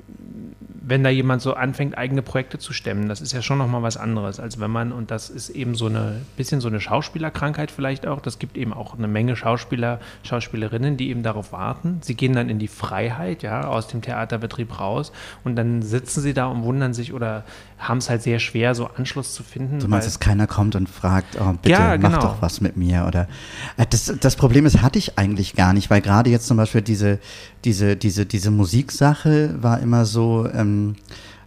wenn 0.87 1.03
da 1.03 1.09
jemand 1.09 1.41
so 1.41 1.55
anfängt, 1.55 1.97
eigene 1.97 2.21
Projekte 2.21 2.59
zu 2.59 2.73
stemmen, 2.73 3.09
das 3.09 3.21
ist 3.21 3.33
ja 3.33 3.41
schon 3.41 3.59
nochmal 3.59 3.83
was 3.83 3.97
anderes, 3.97 4.41
als 4.41 4.61
wenn 4.61 4.71
man, 4.71 4.93
und 4.93 5.11
das 5.11 5.31
ist 5.31 5.51
eben 5.51 5.75
so 5.75 5.87
eine 5.87 6.21
bisschen 6.37 6.61
so 6.61 6.69
eine 6.69 6.81
Schauspielerkrankheit 6.81 7.71
vielleicht 7.71 8.07
auch, 8.07 8.21
das 8.21 8.39
gibt 8.39 8.57
eben 8.57 8.75
auch 8.75 8.99
eine 8.99 9.09
Menge 9.09 9.37
Schauspieler, 9.37 10.01
Schauspielerinnen, 10.25 10.97
die 10.97 11.09
eben 11.09 11.23
darauf 11.23 11.53
warten. 11.53 12.01
Sie 12.03 12.15
gehen 12.15 12.35
dann 12.35 12.51
in 12.51 12.59
die 12.59 12.69
Freiheit, 12.69 13.43
ja, 13.43 13.69
aus 13.69 13.87
dem 13.87 14.03
Theaterbetrieb 14.03 14.79
raus 14.79 15.13
und 15.45 15.57
dann 15.57 15.81
sitzen 15.83 16.21
sie 16.21 16.35
da 16.35 16.47
und 16.47 16.65
wundern 16.65 16.93
sich 16.93 17.15
oder 17.15 17.45
haben 17.79 17.99
es 17.99 18.11
halt 18.11 18.23
sehr 18.23 18.39
schwer, 18.39 18.75
so 18.75 18.89
Anschluss 18.97 19.33
zu 19.33 19.43
finden. 19.43 19.79
Du 19.79 19.89
meinst, 19.89 20.07
dass 20.07 20.21
keiner 20.21 20.47
kommt 20.47 20.75
und 20.75 20.89
fragt, 20.89 21.37
oh, 21.41 21.53
bitte 21.53 21.71
Ja, 21.71 21.97
mach 21.99 22.11
genau. 22.11 22.21
doch 22.21 22.43
was 22.43 22.61
mit 22.61 22.77
mir 22.77 23.05
oder 23.07 23.29
Äh, 23.77 23.87
das, 23.89 24.13
das 24.21 24.37
Problem 24.37 24.67
ist, 24.67 24.83
hatte 24.83 24.99
ich 24.99 25.19
eigentlich 25.19 25.55
gar 25.55 25.73
nicht, 25.73 25.91
weil 25.91 26.01
gerade 26.01 26.31
jetzt 26.31 26.47
zum 26.47 26.57
Beispiel 26.57 26.83
diese, 26.83 27.19
diese, 27.65 27.97
diese, 27.97 28.24
diese 28.25 28.51
Musiksache 28.51 29.57
war 29.61 29.81
immer 29.81 30.05
so, 30.05 30.49
ähm, 30.53 30.97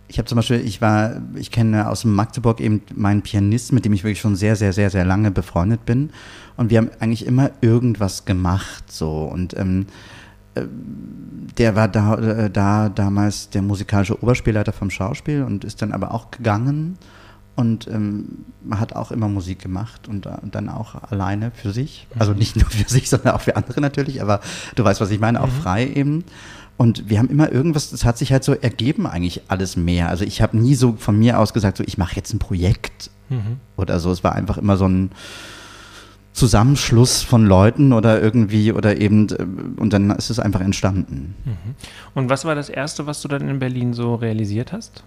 ich 0.07 0.17
habe 0.17 0.27
zum 0.27 0.37
Beispiel, 0.37 0.61
ich 0.61 0.81
war, 0.81 1.21
ich 1.35 1.51
kenne 1.51 1.89
aus 1.89 2.05
Magdeburg 2.05 2.61
eben 2.61 2.81
meinen 2.95 3.21
Pianisten, 3.21 3.75
mit 3.75 3.85
dem 3.85 3.93
ich 3.93 4.03
wirklich 4.03 4.21
schon 4.21 4.35
sehr, 4.35 4.55
sehr, 4.55 4.71
sehr, 4.71 4.89
sehr 4.89 5.05
lange 5.05 5.31
befreundet 5.31 5.85
bin. 5.85 6.11
Und 6.55 6.69
wir 6.69 6.77
haben 6.77 6.89
eigentlich 6.99 7.25
immer 7.25 7.51
irgendwas 7.61 8.25
gemacht, 8.25 8.91
so. 8.91 9.23
Und 9.23 9.57
ähm, 9.57 9.87
äh, 10.55 10.63
der 11.57 11.75
war 11.75 11.87
da, 11.87 12.15
äh, 12.15 12.49
da 12.49 12.89
damals 12.89 13.49
der 13.49 13.61
musikalische 13.61 14.21
Oberspielleiter 14.21 14.71
vom 14.71 14.89
Schauspiel 14.89 15.43
und 15.43 15.63
ist 15.65 15.81
dann 15.81 15.91
aber 15.91 16.13
auch 16.13 16.31
gegangen 16.31 16.97
und 17.57 17.87
ähm, 17.87 18.45
hat 18.69 18.95
auch 18.95 19.11
immer 19.11 19.27
Musik 19.27 19.59
gemacht 19.59 20.07
und, 20.07 20.27
äh, 20.27 20.31
dann 20.51 20.69
auch 20.69 20.95
alleine 21.09 21.51
für 21.51 21.71
sich. 21.71 22.07
Also 22.17 22.33
nicht 22.33 22.55
nur 22.55 22.69
für 22.69 22.87
sich, 22.87 23.09
sondern 23.09 23.33
auch 23.33 23.41
für 23.41 23.55
andere 23.55 23.81
natürlich, 23.81 24.21
aber 24.21 24.41
du 24.75 24.83
weißt, 24.83 25.01
was 25.01 25.09
ich 25.09 25.19
meine, 25.19 25.41
auch 25.41 25.49
frei 25.49 25.87
eben. 25.87 26.23
Und 26.77 27.09
wir 27.09 27.17
haben 27.17 27.29
immer 27.29 27.51
irgendwas, 27.51 27.89
das 27.89 28.05
hat 28.05 28.17
sich 28.19 28.31
halt 28.31 28.43
so 28.43 28.53
ergeben 28.53 29.07
eigentlich 29.07 29.41
alles 29.47 29.75
mehr. 29.75 30.09
Also 30.09 30.23
ich 30.25 30.41
habe 30.43 30.57
nie 30.57 30.75
so 30.75 30.93
von 30.97 31.17
mir 31.17 31.39
aus 31.39 31.53
gesagt, 31.53 31.77
so 31.77 31.83
ich 31.85 31.97
mache 31.97 32.15
jetzt 32.15 32.33
ein 32.33 32.39
Projekt 32.39 33.09
Mhm. 33.29 33.57
oder 33.75 33.99
so. 33.99 34.09
Es 34.11 34.23
war 34.23 34.35
einfach 34.35 34.57
immer 34.57 34.77
so 34.77 34.87
ein 34.87 35.11
Zusammenschluss 36.33 37.23
von 37.23 37.45
Leuten 37.45 37.93
oder 37.93 38.21
irgendwie 38.21 38.71
oder 38.71 39.01
eben 39.01 39.27
äh, 39.29 39.45
und 39.81 39.91
dann 39.91 40.11
ist 40.11 40.29
es 40.29 40.39
einfach 40.39 40.61
entstanden. 40.61 41.33
Und 42.13 42.29
was 42.29 42.45
war 42.45 42.53
das 42.55 42.69
Erste, 42.69 43.07
was 43.07 43.21
du 43.21 43.27
dann 43.27 43.49
in 43.49 43.57
Berlin 43.59 43.93
so 43.93 44.15
realisiert 44.15 44.71
hast? 44.71 45.03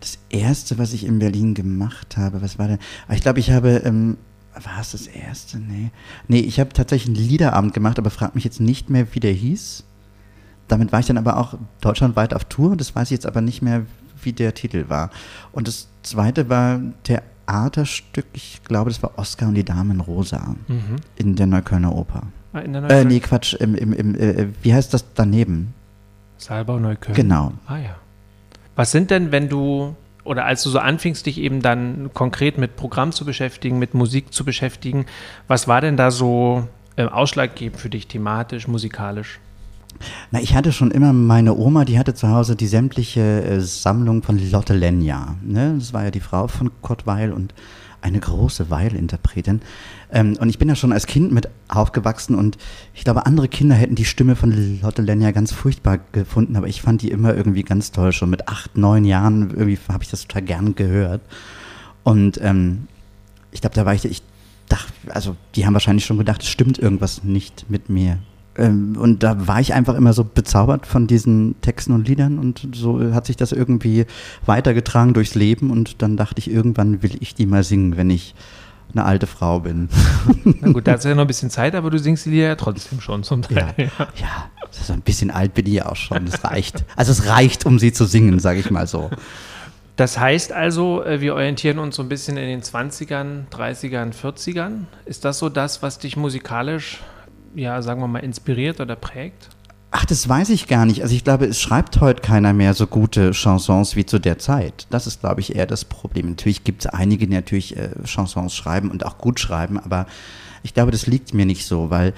Das 0.00 0.18
erste, 0.30 0.78
was 0.78 0.92
ich 0.92 1.04
in 1.04 1.18
Berlin 1.18 1.54
gemacht 1.54 2.16
habe, 2.16 2.40
was 2.40 2.58
war 2.58 2.68
denn? 2.68 2.78
Ah, 3.08 3.14
Ich 3.14 3.20
glaube, 3.20 3.40
ich 3.40 3.50
habe, 3.50 3.82
ähm, 3.84 4.16
war 4.54 4.80
es 4.80 4.92
das 4.92 5.06
erste? 5.06 5.58
Nee. 5.58 5.90
Nee, 6.28 6.40
ich 6.40 6.58
habe 6.60 6.72
tatsächlich 6.72 7.14
einen 7.16 7.28
Liederabend 7.28 7.74
gemacht, 7.74 7.98
aber 7.98 8.10
frag 8.10 8.34
mich 8.34 8.44
jetzt 8.44 8.60
nicht 8.60 8.90
mehr, 8.90 9.06
wie 9.14 9.20
der 9.20 9.32
hieß. 9.32 9.84
Damit 10.68 10.92
war 10.92 11.00
ich 11.00 11.06
dann 11.06 11.18
aber 11.18 11.36
auch 11.38 11.54
deutschlandweit 11.80 12.34
auf 12.34 12.44
Tour. 12.44 12.76
Das 12.76 12.94
weiß 12.94 13.08
ich 13.08 13.12
jetzt 13.12 13.26
aber 13.26 13.40
nicht 13.40 13.62
mehr, 13.62 13.82
wie 14.22 14.32
der 14.32 14.54
Titel 14.54 14.84
war. 14.88 15.10
Und 15.52 15.68
das 15.68 15.88
zweite 16.02 16.48
war 16.48 16.80
Theaterstück, 17.04 18.26
ich 18.32 18.60
glaube, 18.64 18.90
das 18.90 19.02
war 19.02 19.12
Oscar 19.18 19.48
und 19.48 19.54
die 19.54 19.64
Damen 19.64 20.00
Rosa 20.00 20.54
Mhm. 20.68 20.96
in 21.16 21.34
der 21.36 21.46
Neuköllner 21.46 21.94
Oper. 21.94 22.22
Ah, 22.52 22.60
In 22.60 22.72
der 22.72 22.82
Äh, 22.82 22.86
Neukölln- 23.04 23.08
nee, 23.08 23.20
Quatsch, 23.20 23.54
im, 23.54 23.74
im, 23.74 23.92
im, 23.92 24.14
äh, 24.14 24.48
wie 24.62 24.72
heißt 24.74 24.92
das 24.94 25.04
daneben? 25.14 25.74
Saalbau 26.38 26.78
Neukölln. 26.78 27.14
Genau. 27.16 27.52
Ah 27.66 27.78
ja. 27.78 27.96
Was 28.76 28.92
sind 28.92 29.10
denn, 29.10 29.32
wenn 29.32 29.48
du 29.48 29.94
oder 30.24 30.44
als 30.44 30.62
du 30.62 30.68
so 30.70 30.78
anfingst, 30.78 31.24
dich 31.24 31.38
eben 31.38 31.62
dann 31.62 32.10
konkret 32.12 32.58
mit 32.58 32.76
Programm 32.76 33.12
zu 33.12 33.24
beschäftigen, 33.24 33.78
mit 33.78 33.94
Musik 33.94 34.32
zu 34.34 34.44
beschäftigen, 34.44 35.06
was 35.46 35.66
war 35.68 35.80
denn 35.80 35.96
da 35.96 36.10
so 36.10 36.68
äh, 36.96 37.04
ausschlaggebend 37.06 37.80
für 37.80 37.88
dich 37.88 38.08
thematisch, 38.08 38.68
musikalisch? 38.68 39.40
Na, 40.30 40.40
ich 40.40 40.54
hatte 40.54 40.72
schon 40.72 40.90
immer 40.90 41.12
meine 41.12 41.56
Oma, 41.56 41.84
die 41.84 41.98
hatte 41.98 42.14
zu 42.14 42.28
Hause 42.28 42.56
die 42.56 42.66
sämtliche 42.66 43.44
äh, 43.44 43.60
Sammlung 43.60 44.22
von 44.22 44.38
Lotte 44.50 44.74
Lenya. 44.74 45.36
Ne? 45.42 45.76
Das 45.78 45.92
war 45.92 46.04
ja 46.04 46.10
die 46.10 46.20
Frau 46.20 46.48
von 46.48 46.70
Kurt 46.82 47.06
Weil 47.06 47.32
und 47.32 47.54
eine 48.00 48.20
große 48.20 48.70
Weil-Interpretin. 48.70 49.60
Ähm, 50.12 50.36
und 50.40 50.48
ich 50.48 50.58
bin 50.58 50.68
da 50.68 50.76
schon 50.76 50.92
als 50.92 51.06
Kind 51.06 51.32
mit 51.32 51.48
aufgewachsen 51.68 52.34
und 52.34 52.56
ich 52.94 53.04
glaube, 53.04 53.26
andere 53.26 53.48
Kinder 53.48 53.74
hätten 53.74 53.94
die 53.94 54.04
Stimme 54.04 54.36
von 54.36 54.80
Lotte 54.80 55.02
Lenya 55.02 55.32
ganz 55.32 55.52
furchtbar 55.52 55.98
gefunden, 56.12 56.56
aber 56.56 56.68
ich 56.68 56.82
fand 56.82 57.02
die 57.02 57.10
immer 57.10 57.34
irgendwie 57.34 57.62
ganz 57.62 57.90
toll. 57.90 58.12
Schon 58.12 58.30
mit 58.30 58.48
acht, 58.48 58.76
neun 58.76 59.04
Jahren 59.04 59.52
habe 59.88 60.02
ich 60.02 60.10
das 60.10 60.22
total 60.22 60.42
gern 60.42 60.74
gehört. 60.74 61.22
Und 62.04 62.40
ähm, 62.42 62.86
ich 63.50 63.60
glaube, 63.60 63.74
da 63.74 63.84
war 63.84 63.94
ich, 63.94 64.04
ich 64.04 64.22
dachte, 64.68 64.92
also 65.08 65.36
die 65.54 65.66
haben 65.66 65.74
wahrscheinlich 65.74 66.06
schon 66.06 66.18
gedacht, 66.18 66.42
es 66.42 66.48
stimmt 66.48 66.78
irgendwas 66.78 67.24
nicht 67.24 67.66
mit 67.68 67.88
mir. 67.88 68.18
Ähm, 68.58 68.96
und 68.98 69.22
da 69.22 69.46
war 69.46 69.60
ich 69.60 69.72
einfach 69.72 69.94
immer 69.94 70.12
so 70.12 70.24
bezaubert 70.24 70.86
von 70.86 71.06
diesen 71.06 71.54
Texten 71.62 71.92
und 71.92 72.08
Liedern 72.08 72.38
und 72.38 72.68
so 72.74 73.14
hat 73.14 73.26
sich 73.26 73.36
das 73.36 73.52
irgendwie 73.52 74.04
weitergetragen 74.44 75.14
durchs 75.14 75.34
Leben 75.34 75.70
und 75.70 76.02
dann 76.02 76.16
dachte 76.16 76.38
ich, 76.38 76.50
irgendwann 76.50 77.02
will 77.02 77.12
ich 77.20 77.34
die 77.34 77.46
mal 77.46 77.62
singen, 77.64 77.96
wenn 77.96 78.10
ich 78.10 78.34
eine 78.92 79.04
alte 79.04 79.26
Frau 79.26 79.60
bin. 79.60 79.88
Na 80.60 80.72
gut, 80.72 80.86
da 80.86 80.94
ist 80.94 81.04
ja 81.04 81.14
noch 81.14 81.22
ein 81.22 81.26
bisschen 81.26 81.50
Zeit, 81.50 81.74
aber 81.74 81.90
du 81.90 81.98
singst 81.98 82.24
die 82.26 82.30
Lieder 82.30 82.46
ja 82.48 82.54
trotzdem 82.56 83.00
schon 83.00 83.22
zum 83.22 83.42
Ja, 83.50 83.72
Teil. 83.72 83.90
ja, 84.16 84.46
so 84.70 84.92
ein 84.92 85.02
bisschen 85.02 85.30
alt 85.30 85.54
bin 85.54 85.66
ich 85.66 85.74
ja 85.74 85.86
auch 85.86 85.96
schon, 85.96 86.24
das 86.26 86.42
reicht. 86.42 86.84
Also 86.96 87.12
es 87.12 87.26
reicht, 87.26 87.66
um 87.66 87.78
sie 87.78 87.92
zu 87.92 88.06
singen, 88.06 88.38
sage 88.38 88.60
ich 88.60 88.70
mal 88.70 88.86
so. 88.86 89.10
Das 89.96 90.18
heißt 90.18 90.52
also, 90.52 91.02
äh, 91.04 91.20
wir 91.20 91.34
orientieren 91.34 91.78
uns 91.80 91.96
so 91.96 92.02
ein 92.02 92.08
bisschen 92.08 92.36
in 92.36 92.46
den 92.48 92.62
20ern, 92.62 93.48
30ern, 93.52 94.12
40ern. 94.14 94.84
Ist 95.06 95.24
das 95.24 95.38
so 95.38 95.48
das, 95.48 95.82
was 95.82 95.98
dich 95.98 96.16
musikalisch, 96.16 97.00
ja, 97.54 97.80
sagen 97.82 98.00
wir 98.00 98.08
mal, 98.08 98.20
inspiriert 98.20 98.80
oder 98.80 98.96
prägt? 98.96 99.50
Ach, 99.90 100.04
das 100.04 100.28
weiß 100.28 100.50
ich 100.50 100.68
gar 100.68 100.84
nicht. 100.84 101.02
Also 101.02 101.14
ich 101.14 101.24
glaube, 101.24 101.46
es 101.46 101.60
schreibt 101.60 102.00
heute 102.00 102.20
keiner 102.20 102.52
mehr 102.52 102.74
so 102.74 102.86
gute 102.86 103.32
Chansons 103.32 103.96
wie 103.96 104.04
zu 104.04 104.18
der 104.18 104.38
Zeit. 104.38 104.86
Das 104.90 105.06
ist, 105.06 105.20
glaube 105.20 105.40
ich, 105.40 105.56
eher 105.56 105.66
das 105.66 105.86
Problem. 105.86 106.28
Natürlich 106.28 106.62
gibt 106.62 106.84
es 106.84 106.90
einige, 106.90 107.26
die 107.26 107.34
natürlich 107.34 107.76
äh, 107.76 107.88
Chansons 108.04 108.54
schreiben 108.54 108.90
und 108.90 109.06
auch 109.06 109.16
gut 109.16 109.40
schreiben, 109.40 109.78
aber 109.78 110.06
ich 110.62 110.74
glaube, 110.74 110.90
das 110.90 111.06
liegt 111.06 111.32
mir 111.32 111.46
nicht 111.46 111.64
so, 111.64 111.88
weil, 111.88 112.12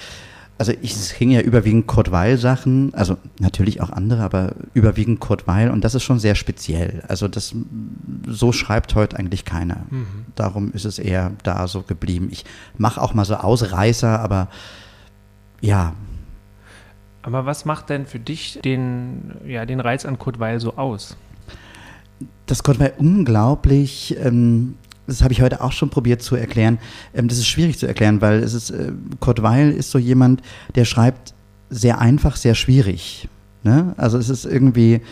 also 0.59 0.73
ich 0.83 0.95
hing 1.13 1.31
ja 1.31 1.43
überwiegend 1.43 1.87
Kurt 1.87 2.11
Weil 2.11 2.39
Sachen, 2.39 2.93
also 2.95 3.17
natürlich 3.39 3.81
auch 3.81 3.91
andere, 3.91 4.23
aber 4.23 4.55
überwiegend 4.75 5.21
Kurt 5.21 5.47
Weil 5.47 5.71
und 5.71 5.85
das 5.85 5.95
ist 5.95 6.03
schon 6.03 6.19
sehr 6.19 6.35
speziell. 6.35 7.05
Also 7.07 7.29
das, 7.29 7.55
so 8.27 8.51
schreibt 8.51 8.97
heute 8.97 9.17
eigentlich 9.17 9.45
keiner. 9.45 9.87
Darum 10.35 10.73
ist 10.73 10.87
es 10.87 10.99
eher 10.99 11.33
da 11.45 11.69
so 11.69 11.83
geblieben. 11.83 12.29
Ich 12.33 12.45
mache 12.77 13.01
auch 13.01 13.15
mal 13.15 13.25
so 13.25 13.37
Ausreißer, 13.37 14.19
aber 14.19 14.49
ja, 15.61 15.95
Aber 17.23 17.45
was 17.47 17.65
macht 17.65 17.91
denn 17.91 18.07
für 18.07 18.19
dich 18.19 18.61
den, 18.65 19.33
ja, 19.47 19.67
den 19.67 19.81
Reiz 19.81 20.05
an 20.05 20.19
Kurt 20.19 20.39
Weil 20.41 20.61
so 20.61 20.77
aus? 20.77 21.17
Das 22.47 22.63
Gott 22.63 22.81
war 22.81 22.91
unglaublich, 22.99 24.17
ähm, 24.23 24.75
das 25.07 25.23
habe 25.23 25.33
ich 25.33 25.43
heute 25.43 25.61
auch 25.61 25.73
schon 25.73 25.91
probiert 25.91 26.23
zu 26.23 26.37
erklären. 26.37 26.79
Ähm, 27.15 27.29
das 27.29 27.39
ist 27.39 27.47
schwierig 27.47 27.79
zu 27.79 27.87
erklären, 27.87 28.21
weil 28.21 28.43
es 28.43 28.55
ist, 28.55 28.71
äh, 28.71 28.93
Kurt 29.21 29.43
Weil 29.43 29.71
ist 29.71 29.91
so 29.91 29.99
jemand, 29.99 30.43
der 30.75 30.85
schreibt 30.85 31.35
sehr 31.69 31.99
einfach, 31.99 32.37
sehr 32.37 32.55
schwierig. 32.55 33.29
Ne? 33.63 33.95
Also 33.97 34.19
es 34.19 34.29
ist 34.29 34.45
irgendwie, 34.45 35.03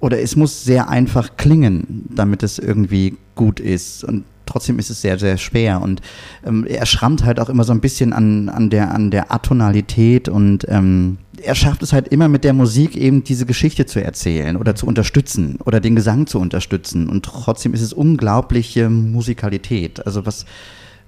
oder 0.00 0.20
es 0.20 0.36
muss 0.36 0.64
sehr 0.64 0.88
einfach 0.88 1.36
klingen, 1.36 2.06
damit 2.08 2.42
es 2.42 2.58
irgendwie 2.58 3.16
gut 3.34 3.60
ist. 3.60 4.04
Und 4.04 4.24
trotzdem 4.50 4.78
ist 4.78 4.90
es 4.90 5.00
sehr, 5.00 5.18
sehr 5.18 5.38
schwer. 5.38 5.80
Und 5.80 6.00
ähm, 6.44 6.66
er 6.66 6.86
schrammt 6.86 7.24
halt 7.24 7.40
auch 7.40 7.48
immer 7.48 7.64
so 7.64 7.72
ein 7.72 7.80
bisschen 7.80 8.12
an, 8.12 8.48
an, 8.48 8.70
der, 8.70 8.92
an 8.92 9.10
der 9.10 9.32
Atonalität 9.32 10.28
und 10.28 10.66
ähm, 10.68 11.18
er 11.42 11.54
schafft 11.54 11.82
es 11.82 11.92
halt 11.92 12.08
immer 12.08 12.28
mit 12.28 12.44
der 12.44 12.52
Musik 12.52 12.96
eben 12.96 13.24
diese 13.24 13.46
Geschichte 13.46 13.86
zu 13.86 14.04
erzählen 14.04 14.56
oder 14.56 14.74
zu 14.74 14.86
unterstützen 14.86 15.58
oder 15.64 15.80
den 15.80 15.96
Gesang 15.96 16.26
zu 16.26 16.38
unterstützen. 16.38 17.08
Und 17.08 17.24
trotzdem 17.24 17.72
ist 17.72 17.80
es 17.80 17.92
unglaubliche 17.92 18.90
Musikalität. 18.90 20.04
Also 20.04 20.26
was 20.26 20.44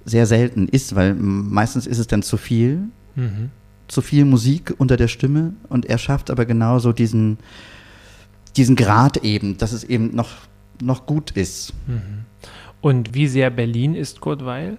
sehr 0.04 0.26
selten 0.26 0.68
ist, 0.68 0.94
weil 0.94 1.14
meistens 1.14 1.86
ist 1.86 1.98
es 1.98 2.06
dann 2.06 2.22
zu 2.22 2.36
viel, 2.36 2.84
Mhm. 3.14 3.50
zu 3.88 4.00
viel 4.00 4.24
Musik 4.24 4.74
unter 4.78 4.96
der 4.96 5.08
Stimme 5.08 5.52
und 5.68 5.84
er 5.84 5.98
schafft 5.98 6.30
aber 6.30 6.46
genauso 6.46 6.92
diesen, 6.92 7.36
diesen 8.56 8.74
Grad 8.74 9.18
eben, 9.18 9.58
dass 9.58 9.72
es 9.72 9.84
eben 9.84 10.14
noch, 10.14 10.30
noch 10.80 11.04
gut 11.04 11.32
ist. 11.32 11.74
Und 12.82 13.14
wie 13.14 13.28
sehr 13.28 13.48
Berlin 13.48 13.94
ist 13.94 14.20
Kurt 14.20 14.44
Weil? 14.44 14.76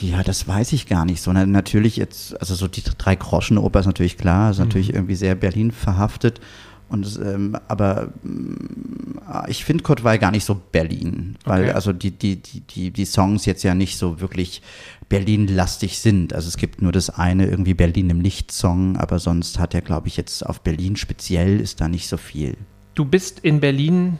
Ja, 0.00 0.22
das 0.22 0.46
weiß 0.46 0.72
ich 0.72 0.86
gar 0.86 1.04
nicht 1.04 1.20
so. 1.20 1.32
Na, 1.32 1.44
natürlich 1.44 1.96
jetzt, 1.96 2.38
also 2.40 2.54
so 2.54 2.68
die 2.68 2.82
drei 2.82 3.16
Groschen-Oper 3.16 3.80
ist 3.80 3.86
natürlich 3.86 4.16
klar, 4.16 4.52
ist 4.52 4.58
natürlich 4.58 4.94
irgendwie 4.94 5.16
sehr 5.16 5.34
Berlin 5.34 5.72
verhaftet. 5.72 6.40
Und 6.88 7.20
ähm, 7.24 7.56
aber 7.68 8.12
mm, 8.22 9.18
ich 9.48 9.64
finde 9.64 9.82
Kurt 9.82 10.02
Weil 10.02 10.18
gar 10.18 10.32
nicht 10.32 10.44
so 10.44 10.60
Berlin, 10.72 11.36
weil 11.44 11.64
Okay. 11.64 11.72
also 11.72 11.92
die, 11.92 12.10
die, 12.10 12.36
die, 12.36 12.60
die, 12.60 12.90
die 12.90 13.04
Songs 13.04 13.46
jetzt 13.46 13.62
ja 13.62 13.74
nicht 13.74 13.96
so 13.96 14.20
wirklich 14.20 14.60
Berlin-lastig 15.08 15.98
sind. 16.00 16.34
Also 16.34 16.48
es 16.48 16.56
gibt 16.56 16.82
nur 16.82 16.92
das 16.92 17.10
eine 17.10 17.46
irgendwie 17.46 17.74
Berlin 17.74 18.10
im 18.10 18.20
Licht-Song, 18.20 18.96
aber 18.96 19.18
sonst 19.20 19.58
hat 19.58 19.74
er, 19.74 19.82
glaube 19.82 20.08
ich, 20.08 20.16
jetzt 20.16 20.44
auf 20.44 20.60
Berlin 20.62 20.96
speziell 20.96 21.60
ist 21.60 21.80
da 21.80 21.88
nicht 21.88 22.08
so 22.08 22.16
viel. 22.16 22.56
Du 22.94 23.04
bist 23.04 23.38
in 23.40 23.60
Berlin 23.60 24.18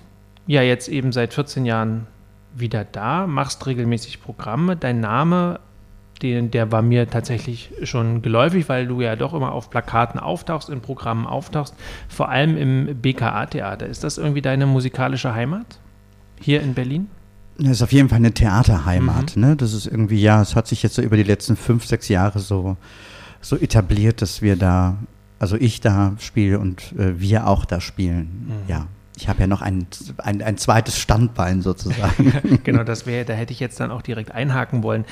ja 0.50 0.62
jetzt 0.62 0.88
eben 0.88 1.12
seit 1.12 1.32
14 1.32 1.64
Jahren 1.64 2.08
wieder 2.54 2.84
da, 2.84 3.28
machst 3.28 3.64
regelmäßig 3.66 4.20
Programme. 4.20 4.76
Dein 4.76 4.98
Name, 4.98 5.60
den, 6.22 6.50
der 6.50 6.72
war 6.72 6.82
mir 6.82 7.08
tatsächlich 7.08 7.70
schon 7.84 8.20
geläufig, 8.20 8.68
weil 8.68 8.88
du 8.88 9.00
ja 9.00 9.14
doch 9.14 9.32
immer 9.32 9.52
auf 9.52 9.70
Plakaten 9.70 10.18
auftauchst, 10.18 10.68
in 10.68 10.80
Programmen 10.80 11.26
auftauchst, 11.26 11.74
vor 12.08 12.30
allem 12.30 12.56
im 12.56 13.00
BKA-Theater. 13.00 13.86
Ist 13.86 14.02
das 14.02 14.18
irgendwie 14.18 14.42
deine 14.42 14.66
musikalische 14.66 15.34
Heimat 15.34 15.78
hier 16.40 16.62
in 16.62 16.74
Berlin? 16.74 17.06
Das 17.56 17.70
ist 17.70 17.82
auf 17.82 17.92
jeden 17.92 18.08
Fall 18.08 18.16
eine 18.16 18.32
Theaterheimat. 18.32 19.36
Ne? 19.36 19.54
Das 19.54 19.72
ist 19.72 19.86
irgendwie, 19.86 20.20
ja, 20.20 20.42
es 20.42 20.56
hat 20.56 20.66
sich 20.66 20.82
jetzt 20.82 20.96
so 20.96 21.02
über 21.02 21.16
die 21.16 21.22
letzten 21.22 21.54
fünf, 21.54 21.86
sechs 21.86 22.08
Jahre 22.08 22.40
so, 22.40 22.76
so 23.40 23.56
etabliert, 23.56 24.20
dass 24.20 24.42
wir 24.42 24.56
da, 24.56 24.96
also 25.38 25.54
ich 25.54 25.80
da 25.80 26.14
spiele 26.18 26.58
und 26.58 26.92
äh, 26.98 27.20
wir 27.20 27.46
auch 27.46 27.64
da 27.64 27.80
spielen. 27.80 28.50
Ja, 28.66 28.88
ich 29.20 29.28
habe 29.28 29.40
ja 29.40 29.46
noch 29.46 29.60
ein, 29.60 29.86
ein, 30.18 30.42
ein 30.42 30.56
zweites 30.56 30.98
Standbein 30.98 31.60
sozusagen. 31.60 32.60
genau, 32.64 32.84
das 32.84 33.06
wäre, 33.06 33.26
da 33.26 33.34
hätte 33.34 33.52
ich 33.52 33.60
jetzt 33.60 33.78
dann 33.78 33.90
auch 33.90 34.02
direkt 34.02 34.32
einhaken 34.32 34.82
wollen. 34.82 35.04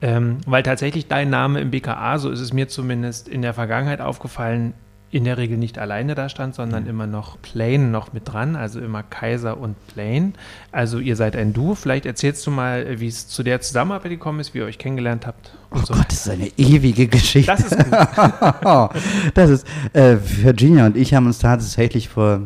Ähm, 0.00 0.38
weil 0.46 0.62
tatsächlich 0.62 1.08
dein 1.08 1.30
Name 1.30 1.60
im 1.60 1.70
BKA, 1.70 2.18
so 2.18 2.30
ist 2.30 2.40
es 2.40 2.52
mir 2.52 2.68
zumindest 2.68 3.26
in 3.26 3.42
der 3.42 3.54
Vergangenheit 3.54 4.00
aufgefallen, 4.00 4.74
in 5.10 5.24
der 5.24 5.38
Regel 5.38 5.56
nicht 5.56 5.78
alleine 5.78 6.14
da 6.14 6.28
stand, 6.28 6.54
sondern 6.54 6.86
immer 6.86 7.06
noch 7.06 7.40
Plane 7.40 7.88
noch 7.88 8.12
mit 8.12 8.30
dran, 8.30 8.54
also 8.54 8.78
immer 8.78 9.02
Kaiser 9.02 9.56
und 9.56 9.74
Plane. 9.88 10.34
Also 10.70 10.98
ihr 10.98 11.16
seid 11.16 11.34
ein 11.34 11.54
Duo. 11.54 11.74
Vielleicht 11.74 12.04
erzählst 12.04 12.46
du 12.46 12.50
mal, 12.50 13.00
wie 13.00 13.08
es 13.08 13.26
zu 13.26 13.42
der 13.42 13.62
Zusammenarbeit 13.62 14.10
gekommen 14.10 14.40
ist, 14.40 14.52
wie 14.52 14.58
ihr 14.58 14.66
euch 14.66 14.76
kennengelernt 14.76 15.26
habt. 15.26 15.52
Oh 15.70 15.78
so. 15.78 15.94
Gott, 15.94 16.08
das 16.08 16.26
ist 16.26 16.30
eine 16.30 16.48
ewige 16.58 17.06
Geschichte. 17.08 17.50
Das 17.50 17.60
ist 17.60 17.78
gut. 17.78 18.90
das 19.34 19.50
ist, 19.50 19.66
äh, 19.94 20.18
Virginia 20.20 20.84
und 20.84 20.98
ich 20.98 21.14
haben 21.14 21.26
uns 21.26 21.38
tatsächlich 21.38 22.10
vor 22.10 22.42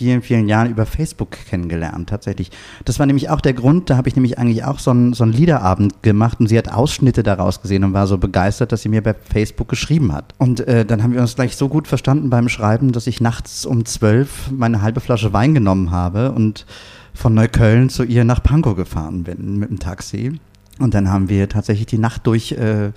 vielen, 0.00 0.22
vielen 0.22 0.48
Jahren 0.48 0.70
über 0.70 0.86
Facebook 0.86 1.32
kennengelernt, 1.50 2.08
tatsächlich. 2.08 2.50
Das 2.86 2.98
war 2.98 3.04
nämlich 3.04 3.28
auch 3.28 3.42
der 3.42 3.52
Grund, 3.52 3.90
da 3.90 3.98
habe 3.98 4.08
ich 4.08 4.16
nämlich 4.16 4.38
eigentlich 4.38 4.64
auch 4.64 4.78
so 4.78 4.92
einen, 4.92 5.12
so 5.12 5.24
einen 5.24 5.34
Liederabend 5.34 6.02
gemacht 6.02 6.40
und 6.40 6.46
sie 6.46 6.56
hat 6.56 6.72
Ausschnitte 6.72 7.22
daraus 7.22 7.60
gesehen 7.60 7.84
und 7.84 7.92
war 7.92 8.06
so 8.06 8.16
begeistert, 8.16 8.72
dass 8.72 8.80
sie 8.80 8.88
mir 8.88 9.02
bei 9.02 9.12
Facebook 9.12 9.68
geschrieben 9.68 10.14
hat. 10.14 10.32
Und 10.38 10.60
äh, 10.60 10.86
dann 10.86 11.02
haben 11.02 11.12
wir 11.12 11.20
uns 11.20 11.34
gleich 11.34 11.54
so 11.54 11.68
gut 11.68 11.86
verstanden 11.86 12.30
beim 12.30 12.48
Schreiben, 12.48 12.92
dass 12.92 13.06
ich 13.06 13.20
nachts 13.20 13.66
um 13.66 13.84
zwölf 13.84 14.50
meine 14.50 14.80
halbe 14.80 15.00
Flasche 15.00 15.34
Wein 15.34 15.52
genommen 15.52 15.90
habe 15.90 16.32
und 16.32 16.64
von 17.12 17.34
Neukölln 17.34 17.90
zu 17.90 18.02
ihr 18.02 18.24
nach 18.24 18.42
Pankow 18.42 18.74
gefahren 18.74 19.24
bin 19.24 19.58
mit 19.58 19.68
dem 19.68 19.80
Taxi. 19.80 20.40
Und 20.80 20.94
dann 20.94 21.10
haben 21.10 21.28
wir 21.28 21.48
tatsächlich 21.48 21.86
die 21.86 21.98
Nacht 21.98 22.26
durch 22.26 22.52
äh, 22.52 22.92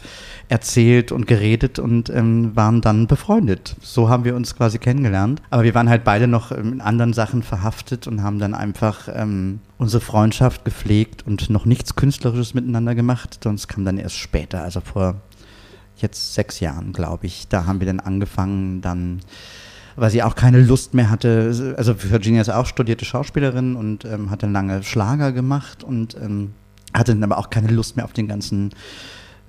erzählt 0.47 1.11
und 1.11 1.27
geredet 1.27 1.79
und 1.79 2.09
ähm, 2.09 2.55
waren 2.55 2.79
dann 2.79 3.07
befreundet. 3.07 3.75
So 3.81 4.07
haben 4.07 4.23
wir 4.23 4.35
uns 4.35 4.55
quasi 4.55 4.79
kennengelernt. 4.79 5.41
Aber 5.49 5.63
wir 5.63 5.75
waren 5.75 5.89
halt 5.89 6.05
beide 6.05 6.27
noch 6.27 6.51
ähm, 6.51 6.73
in 6.73 6.81
anderen 6.81 7.11
Sachen 7.11 7.43
verhaftet 7.43 8.07
und 8.07 8.23
haben 8.23 8.39
dann 8.39 8.55
einfach 8.55 9.09
ähm, 9.13 9.59
unsere 9.77 9.99
Freundschaft 9.99 10.63
gepflegt 10.63 11.27
und 11.27 11.49
noch 11.49 11.65
nichts 11.65 11.95
Künstlerisches 11.95 12.53
miteinander 12.53 12.95
gemacht. 12.95 13.39
Sonst 13.43 13.67
kam 13.67 13.83
dann 13.83 13.97
erst 13.97 14.15
später, 14.15 14.63
also 14.63 14.79
vor 14.79 15.15
jetzt 15.97 16.35
sechs 16.35 16.61
Jahren, 16.61 16.93
glaube 16.93 17.25
ich. 17.25 17.49
Da 17.49 17.65
haben 17.65 17.81
wir 17.81 17.87
dann 17.87 17.99
angefangen, 17.99 18.79
dann, 18.79 19.19
weil 19.97 20.09
sie 20.09 20.23
auch 20.23 20.35
keine 20.35 20.61
Lust 20.61 20.93
mehr 20.93 21.09
hatte. 21.09 21.75
Also 21.75 21.95
Virginia 22.01 22.41
ist 22.41 22.49
auch 22.49 22.65
studierte 22.65 23.03
Schauspielerin 23.03 23.75
und 23.75 24.05
ähm, 24.05 24.29
hat 24.29 24.41
dann 24.41 24.53
lange 24.53 24.83
Schlager 24.83 25.33
gemacht 25.33 25.83
und 25.83 26.15
ähm, 26.15 26.53
hatte 26.93 27.13
dann 27.13 27.23
aber 27.23 27.37
auch 27.37 27.49
keine 27.49 27.69
Lust 27.69 27.95
mehr 27.95 28.05
auf 28.05 28.13
den 28.13 28.27
ganzen 28.27 28.71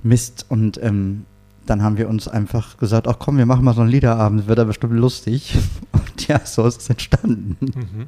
Mist. 0.02 0.46
Und 0.48 0.82
ähm, 0.82 1.26
dann 1.66 1.82
haben 1.82 1.96
wir 1.96 2.08
uns 2.08 2.28
einfach 2.28 2.76
gesagt, 2.76 3.08
ach 3.08 3.18
komm, 3.18 3.38
wir 3.38 3.46
machen 3.46 3.64
mal 3.64 3.74
so 3.74 3.80
einen 3.80 3.90
Liederabend, 3.90 4.46
wird 4.46 4.58
aber 4.58 4.68
bestimmt 4.68 4.94
lustig. 4.94 5.56
Und 5.92 6.28
ja, 6.28 6.40
so 6.44 6.66
ist 6.66 6.80
es 6.80 6.90
entstanden. 6.90 7.56
Mhm. 7.60 8.06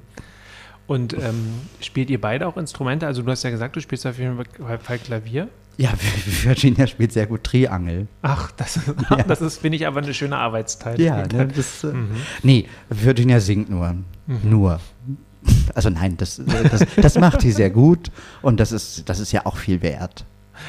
Und 0.87 1.15
ähm, 1.15 1.55
spielt 1.81 2.11
ihr 2.11 2.21
beide 2.21 2.47
auch 2.47 2.57
Instrumente? 2.57 3.07
Also 3.07 3.23
du 3.23 3.31
hast 3.31 3.43
ja 3.43 3.51
gesagt, 3.51 3.75
du 3.75 3.81
spielst 3.81 4.07
auf 4.07 4.19
jeden 4.19 4.37
Fall 4.37 4.99
Klavier. 4.99 5.49
Ja, 5.79 5.93
Virginia 6.43 6.87
spielt 6.87 7.13
sehr 7.13 7.27
gut 7.27 7.45
Triangel. 7.45 8.07
Ach, 8.23 8.51
das 8.53 8.77
ist, 8.77 8.87
ja. 9.11 9.23
das 9.23 9.41
ist 9.41 9.59
finde 9.59 9.77
ich, 9.77 9.87
aber 9.87 10.01
eine 10.01 10.15
schöne 10.15 10.37
Arbeitsteil. 10.37 11.01
Ja, 11.01 11.27
ne, 11.27 11.49
das, 11.55 11.85
äh, 11.85 11.89
mhm. 11.89 12.11
nee, 12.43 12.67
Virginia 12.89 13.41
singt 13.41 13.69
nur. 13.69 13.93
Mhm. 14.27 14.41
Nur. 14.45 14.81
Also 15.75 15.91
nein, 15.91 16.17
das, 16.17 16.41
das, 16.71 16.87
das 16.97 17.19
macht 17.19 17.41
sie 17.41 17.53
sehr 17.53 17.71
gut 17.71 18.11
und 18.43 18.61
das 18.61 18.73
ist, 18.73 19.09
das 19.09 19.21
ist 19.21 19.33
ja 19.33 19.45
auch 19.45 19.57
viel 19.57 19.83
wert. 19.83 20.25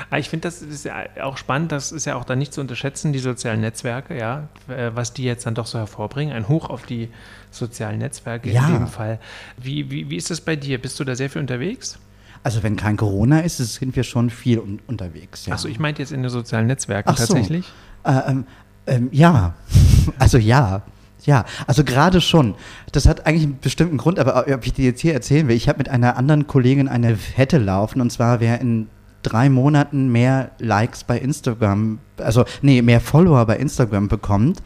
Ah, 0.10 0.18
ich 0.18 0.30
finde, 0.30 0.48
das 0.48 0.62
ist 0.62 0.86
ja 0.86 0.96
auch 1.24 1.38
spannend, 1.38 1.72
das 1.72 1.92
ist 1.92 2.06
ja 2.06 2.16
auch 2.16 2.26
da 2.26 2.36
nicht 2.36 2.54
zu 2.54 2.62
unterschätzen, 2.62 3.14
die 3.14 3.20
sozialen 3.20 3.62
Netzwerke, 3.62 4.18
ja, 4.18 4.50
äh, 4.68 4.92
was 4.94 5.14
die 5.14 5.24
jetzt 5.24 5.46
dann 5.46 5.56
doch 5.56 5.66
so 5.66 5.80
hervorbringen. 5.80 6.36
Ein 6.36 6.48
Hoch 6.48 6.70
auf 6.70 6.86
die 6.86 7.10
sozialen 7.52 8.00
Netzwerke 8.00 8.52
ja. 8.52 8.68
in 8.68 8.74
dem 8.74 8.88
Fall. 8.88 9.20
Wie, 9.58 9.90
wie, 9.90 10.10
wie 10.10 10.18
ist 10.18 10.30
das 10.30 10.42
bei 10.42 10.56
dir? 10.56 10.82
Bist 10.82 11.00
du 11.00 11.04
da 11.04 11.16
sehr 11.16 11.30
viel 11.30 11.42
unterwegs? 11.42 11.98
Also 12.44 12.64
wenn 12.64 12.76
kein 12.76 12.98
Corona 12.98 13.42
ist, 13.42 13.58
sind 13.58 13.96
wir 13.96 14.04
schon 14.04 14.30
viel 14.30 14.60
un 14.60 14.80
unterwegs. 14.88 15.46
Ja. 15.46 15.54
Achso, 15.54 15.68
ich 15.68 15.80
meinte 15.80 16.02
jetzt 16.02 16.12
in 16.12 16.22
den 16.22 16.30
sozialen 16.30 16.68
Netzwerken 16.68 17.10
Ach 17.10 17.16
tatsächlich. 17.16 17.66
So. 18.06 18.12
Äh, 18.12 18.30
ähm, 18.30 18.46
ähm, 18.86 19.10
ja, 19.12 19.54
also 20.20 20.38
ja. 20.38 20.84
Ja, 21.26 21.46
also 21.66 21.84
gerade 21.84 22.22
schon. 22.22 22.56
Das 22.92 23.08
hat 23.08 23.26
eigentlich 23.26 23.44
einen 23.44 23.60
bestimmten 23.60 23.98
Grund, 23.98 24.20
aber 24.20 24.46
ob 24.48 24.66
ich 24.66 24.74
dir 24.74 24.86
jetzt 24.86 25.02
hier 25.02 25.14
erzählen 25.14 25.48
will, 25.48 25.56
ich 25.56 25.68
habe 25.68 25.80
mit 25.80 25.90
einer 25.90 26.18
anderen 26.18 26.48
Kollegin 26.48 26.88
eine 26.88 27.18
Wette 27.36 27.58
laufen 27.58 28.02
und 28.02 28.12
zwar, 28.12 28.40
wer 28.40 28.62
in 28.62 28.88
drei 29.24 29.50
Monaten 29.50 30.10
mehr 30.10 30.52
Likes 30.60 31.04
bei 31.04 31.18
Instagram, 31.18 32.00
also 32.18 32.46
nee, 32.62 32.82
mehr 32.82 33.02
Follower 33.02 33.46
bei 33.46 33.58
Instagram 33.58 34.08
bekommt. 34.08 34.62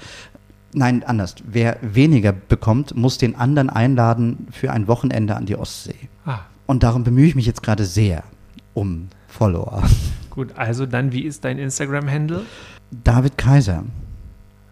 Nein, 0.74 1.04
anders. 1.04 1.36
Wer 1.44 1.78
weniger 1.82 2.32
bekommt, 2.32 2.96
muss 2.96 3.18
den 3.18 3.36
anderen 3.36 3.70
einladen 3.70 4.48
für 4.52 4.72
ein 4.72 4.88
Wochenende 4.88 5.36
an 5.36 5.46
die 5.46 5.56
Ostsee. 5.56 5.96
Ah. 6.26 6.40
Und 6.66 6.84
darum 6.84 7.04
bemühe 7.04 7.26
ich 7.26 7.36
mich 7.36 7.46
jetzt 7.46 7.64
gerade 7.64 7.86
sehr 7.86 8.24
um 8.74 9.10
Follower. 9.28 9.84
Gut, 10.30 10.56
also 10.56 10.86
dann, 10.86 11.12
wie 11.12 11.24
ist 11.24 11.44
dein 11.44 11.58
Instagram-Handle? 11.58 12.44
David 13.04 13.38
Kaiser. 13.38 13.84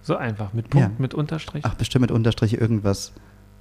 So 0.10 0.18
einfach, 0.18 0.54
mit 0.54 0.72
Punkt, 0.72 0.90
ja. 0.90 0.96
mit 0.98 1.14
Unterstrich? 1.14 1.64
Ach, 1.64 1.76
bestimmt 1.76 2.02
mit 2.02 2.10
Unterstrich 2.10 2.60
irgendwas. 2.60 3.14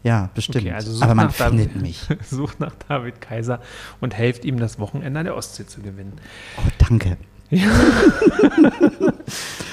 Ja, 0.02 0.30
bestimmt. 0.34 0.64
Okay, 0.64 0.72
also 0.72 1.04
Aber 1.04 1.14
man 1.14 1.28
findet 1.28 1.74
David, 1.74 1.82
mich. 1.82 2.06
Sucht 2.26 2.58
nach 2.58 2.72
David 2.88 3.20
Kaiser 3.20 3.60
und 4.00 4.16
helft 4.16 4.46
ihm, 4.46 4.58
das 4.58 4.78
Wochenende 4.78 5.20
an 5.20 5.26
der 5.26 5.36
Ostsee 5.36 5.66
zu 5.66 5.82
gewinnen. 5.82 6.14
Oh, 6.56 6.70
danke. 6.78 7.18
Ja. 7.50 7.66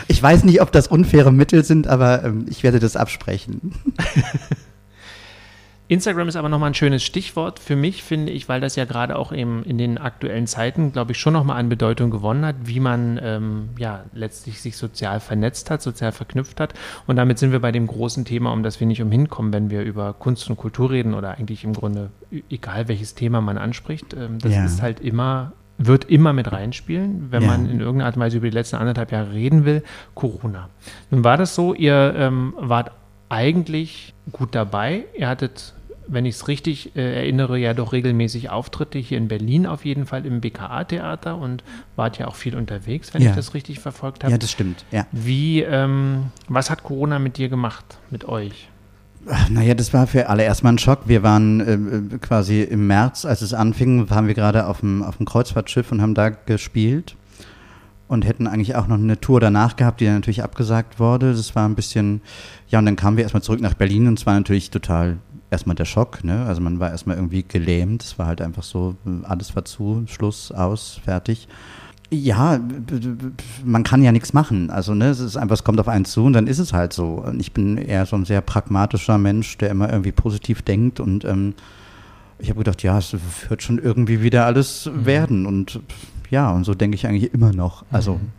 ich 0.10 0.22
weiß 0.22 0.44
nicht, 0.44 0.62
ob 0.62 0.74
das 0.74 0.90
unfaire 0.90 1.32
Mittel 1.32 1.64
sind, 1.64 1.88
aber 1.88 2.26
ähm, 2.26 2.46
ich 2.50 2.62
werde 2.62 2.80
das 2.80 2.98
absprechen. 2.98 3.74
Instagram 5.88 6.28
ist 6.28 6.36
aber 6.36 6.50
nochmal 6.50 6.72
ein 6.72 6.74
schönes 6.74 7.04
Stichwort 7.04 7.60
für 7.60 7.76
mich, 7.76 8.04
finde 8.04 8.32
ich, 8.32 8.50
weil 8.50 8.60
das 8.60 8.76
ja 8.76 8.86
gerade 8.86 9.16
auch 9.16 9.32
eben 9.32 9.64
in 9.64 9.78
den 9.78 9.98
aktuellen 9.98 10.48
Zeiten, 10.48 10.92
glaube 10.92 11.12
ich, 11.12 11.20
schon 11.20 11.34
nochmal 11.34 11.60
an 11.60 11.70
Bedeutung 11.70 12.10
gewonnen 12.10 12.44
hat, 12.44 12.56
wie 12.64 12.80
man 12.80 13.20
ähm, 13.22 13.70
ja 13.78 14.04
letztlich 14.14 14.62
sich 14.62 14.78
sozial 14.78 15.20
vernetzt 15.20 15.70
hat, 15.70 15.82
sozial 15.82 16.12
verknüpft 16.12 16.60
hat. 16.60 16.74
Und 17.06 17.18
damit 17.18 17.38
sind 17.38 17.52
wir 17.52 17.60
bei 17.60 17.72
dem 17.72 17.86
großen 17.86 18.26
Thema, 18.26 18.52
um 18.52 18.64
das 18.64 18.80
wir 18.80 18.88
nicht 18.88 19.02
umhin 19.02 19.30
kommen, 19.30 19.54
wenn 19.54 19.70
wir 19.70 19.84
über 19.84 20.14
Kunst 20.14 20.50
und 20.50 20.58
Kultur 20.58 20.90
reden 20.90 21.14
oder 21.14 21.38
eigentlich 21.38 21.64
im 21.64 21.74
Grunde 21.74 22.10
egal 22.50 22.88
welches 22.88 23.14
Thema 23.14 23.42
man 23.42 23.58
anspricht. 23.58 24.14
Ähm, 24.14 24.40
das 24.40 24.54
ja. 24.54 24.66
ist 24.66 24.82
halt 24.82 25.00
immer 25.00 25.54
wird 25.78 26.06
immer 26.06 26.32
mit 26.32 26.52
reinspielen, 26.52 27.32
wenn 27.32 27.42
ja. 27.42 27.50
man 27.50 27.70
in 27.70 27.82
irgendeiner 27.82 28.06
Art 28.06 28.16
und 28.16 28.22
Weise 28.22 28.38
über 28.38 28.50
die 28.50 28.54
letzten 28.54 28.78
anderthalb 28.78 29.12
Jahre 29.12 29.34
reden 29.34 29.66
will, 29.66 29.84
Corona. 30.14 30.70
Nun 31.12 31.26
war 31.26 31.36
das 31.36 31.54
so, 31.54 31.74
ihr 31.74 32.14
ähm, 32.18 32.54
wart 32.58 32.92
eigentlich 33.28 34.14
gut 34.32 34.56
dabei. 34.56 35.06
Ihr 35.18 35.28
hattet 35.28 35.75
wenn 36.08 36.26
ich 36.26 36.36
es 36.36 36.48
richtig 36.48 36.96
äh, 36.96 37.16
erinnere, 37.16 37.58
ja 37.58 37.74
doch 37.74 37.94
regelmäßig 37.94 38.50
Auftritte 38.50 39.00
hier 39.00 39.18
in 39.18 39.28
Berlin 39.28 39.66
auf 39.66 39.86
jeden 39.86 40.06
Fall 40.06 40.26
im 40.26 40.42
BKA-Theater 40.42 41.38
und 41.38 41.64
wart 41.96 42.18
ja 42.18 42.28
auch 42.28 42.36
viel 42.36 42.56
unterwegs, 42.56 43.14
wenn 43.14 43.22
ja. 43.22 43.30
ich 43.30 43.36
das 43.36 43.54
richtig 43.54 43.80
verfolgt 43.80 44.24
habe. 44.24 44.32
Ja, 44.32 44.38
das 44.38 44.52
stimmt. 44.52 44.86
Ja. 44.92 45.08
Wie, 45.12 45.62
ähm, 45.62 46.26
was 46.48 46.70
hat 46.70 46.84
Corona 46.84 47.20
mit 47.20 47.38
dir 47.38 47.50
gemacht, 47.50 47.98
mit 48.10 48.26
euch? 48.26 48.70
Naja, 49.50 49.74
das 49.74 49.92
war 49.92 50.06
für 50.06 50.30
alle 50.30 50.44
erstmal 50.44 50.74
ein 50.74 50.78
Schock. 50.78 51.02
Wir 51.08 51.24
waren 51.24 52.12
äh, 52.14 52.18
quasi 52.20 52.62
im 52.62 52.86
März, 52.86 53.26
als 53.26 53.42
es 53.42 53.54
anfing, 53.54 54.10
waren 54.10 54.28
wir 54.28 54.36
gerade 54.36 54.68
auf 54.68 54.82
dem, 54.82 55.02
auf 55.02 55.18
dem 55.18 55.26
Kreuzfahrtschiff 55.26 55.92
und 55.92 56.02
haben 56.02 56.14
da 56.14 56.30
gespielt 56.30 57.16
und 58.08 58.26
hätten 58.26 58.46
eigentlich 58.46 58.76
auch 58.76 58.88
noch 58.88 58.98
eine 58.98 59.20
Tour 59.20 59.40
danach 59.40 59.76
gehabt, 59.78 60.00
die 60.00 60.06
dann 60.06 60.16
natürlich 60.16 60.44
abgesagt 60.44 61.00
wurde. 61.00 61.34
Das 61.34 61.56
war 61.56 61.68
ein 61.68 61.76
bisschen, 61.76 62.22
ja, 62.68 62.78
und 62.80 62.86
dann 62.86 62.96
kamen 62.96 63.18
wir 63.18 63.24
erstmal 63.24 63.42
zurück 63.42 63.62
nach 63.62 63.74
Berlin 63.74 64.08
und 64.08 64.20
es 64.20 64.26
war 64.28 64.36
natürlich 64.36 64.70
total 64.70 65.18
erstmal 65.52 65.76
der 65.76 65.86
Schock, 65.86 66.24
ne? 66.24 66.46
Also 66.46 66.62
man 66.62 66.80
war 66.80 66.92
erstmal 66.92 67.16
irgendwie 67.16 67.44
gelähmt. 67.44 68.04
Es 68.04 68.20
war 68.20 68.28
halt 68.28 68.42
einfach 68.42 68.64
so, 68.64 68.96
alles 69.24 69.56
war 69.56 69.66
zu, 69.66 70.04
Schluss, 70.08 70.52
aus, 70.52 71.00
fertig. 71.04 71.48
Ja, 72.12 72.60
man 73.64 73.84
kann 73.84 74.04
ja 74.04 74.12
nichts 74.12 74.34
machen. 74.34 74.70
Also, 74.70 74.94
ne, 74.94 75.10
es 75.10 75.20
ist 75.20 75.38
einfach, 75.38 75.56
es 75.56 75.64
kommt 75.64 75.80
auf 75.80 75.88
einen 75.88 76.06
zu 76.06 76.24
und 76.24 76.34
dann 76.34 76.48
ist 76.48 76.60
es 76.60 76.72
halt 76.72 76.94
so. 76.94 77.16
Und 77.26 77.40
ich 77.40 77.52
bin 77.52 77.78
eher 77.78 78.06
so 78.06 78.16
ein 78.16 78.26
sehr 78.26 78.42
pragmatischer 78.42 79.18
Mensch, 79.18 79.58
der 79.58 79.70
immer 79.70 79.90
irgendwie 79.92 80.12
positiv 80.12 80.62
denkt 80.62 81.00
und 81.00 81.26
ähm, 81.26 81.56
ich 82.38 82.50
habe 82.50 82.60
gedacht, 82.60 82.84
ja, 82.84 82.98
es 82.98 83.16
wird 83.50 83.64
schon 83.64 83.80
irgendwie 83.80 84.22
wieder 84.22 84.46
alles 84.46 84.86
mhm. 84.86 85.06
werden. 85.06 85.46
Und 85.46 85.80
ja, 86.30 86.52
und 86.52 86.64
so 86.64 86.74
denke 86.74 86.96
ich 86.96 87.08
eigentlich 87.08 87.34
immer 87.34 87.54
noch. 87.54 87.86
Also, 87.92 88.16
mhm. 88.16 88.32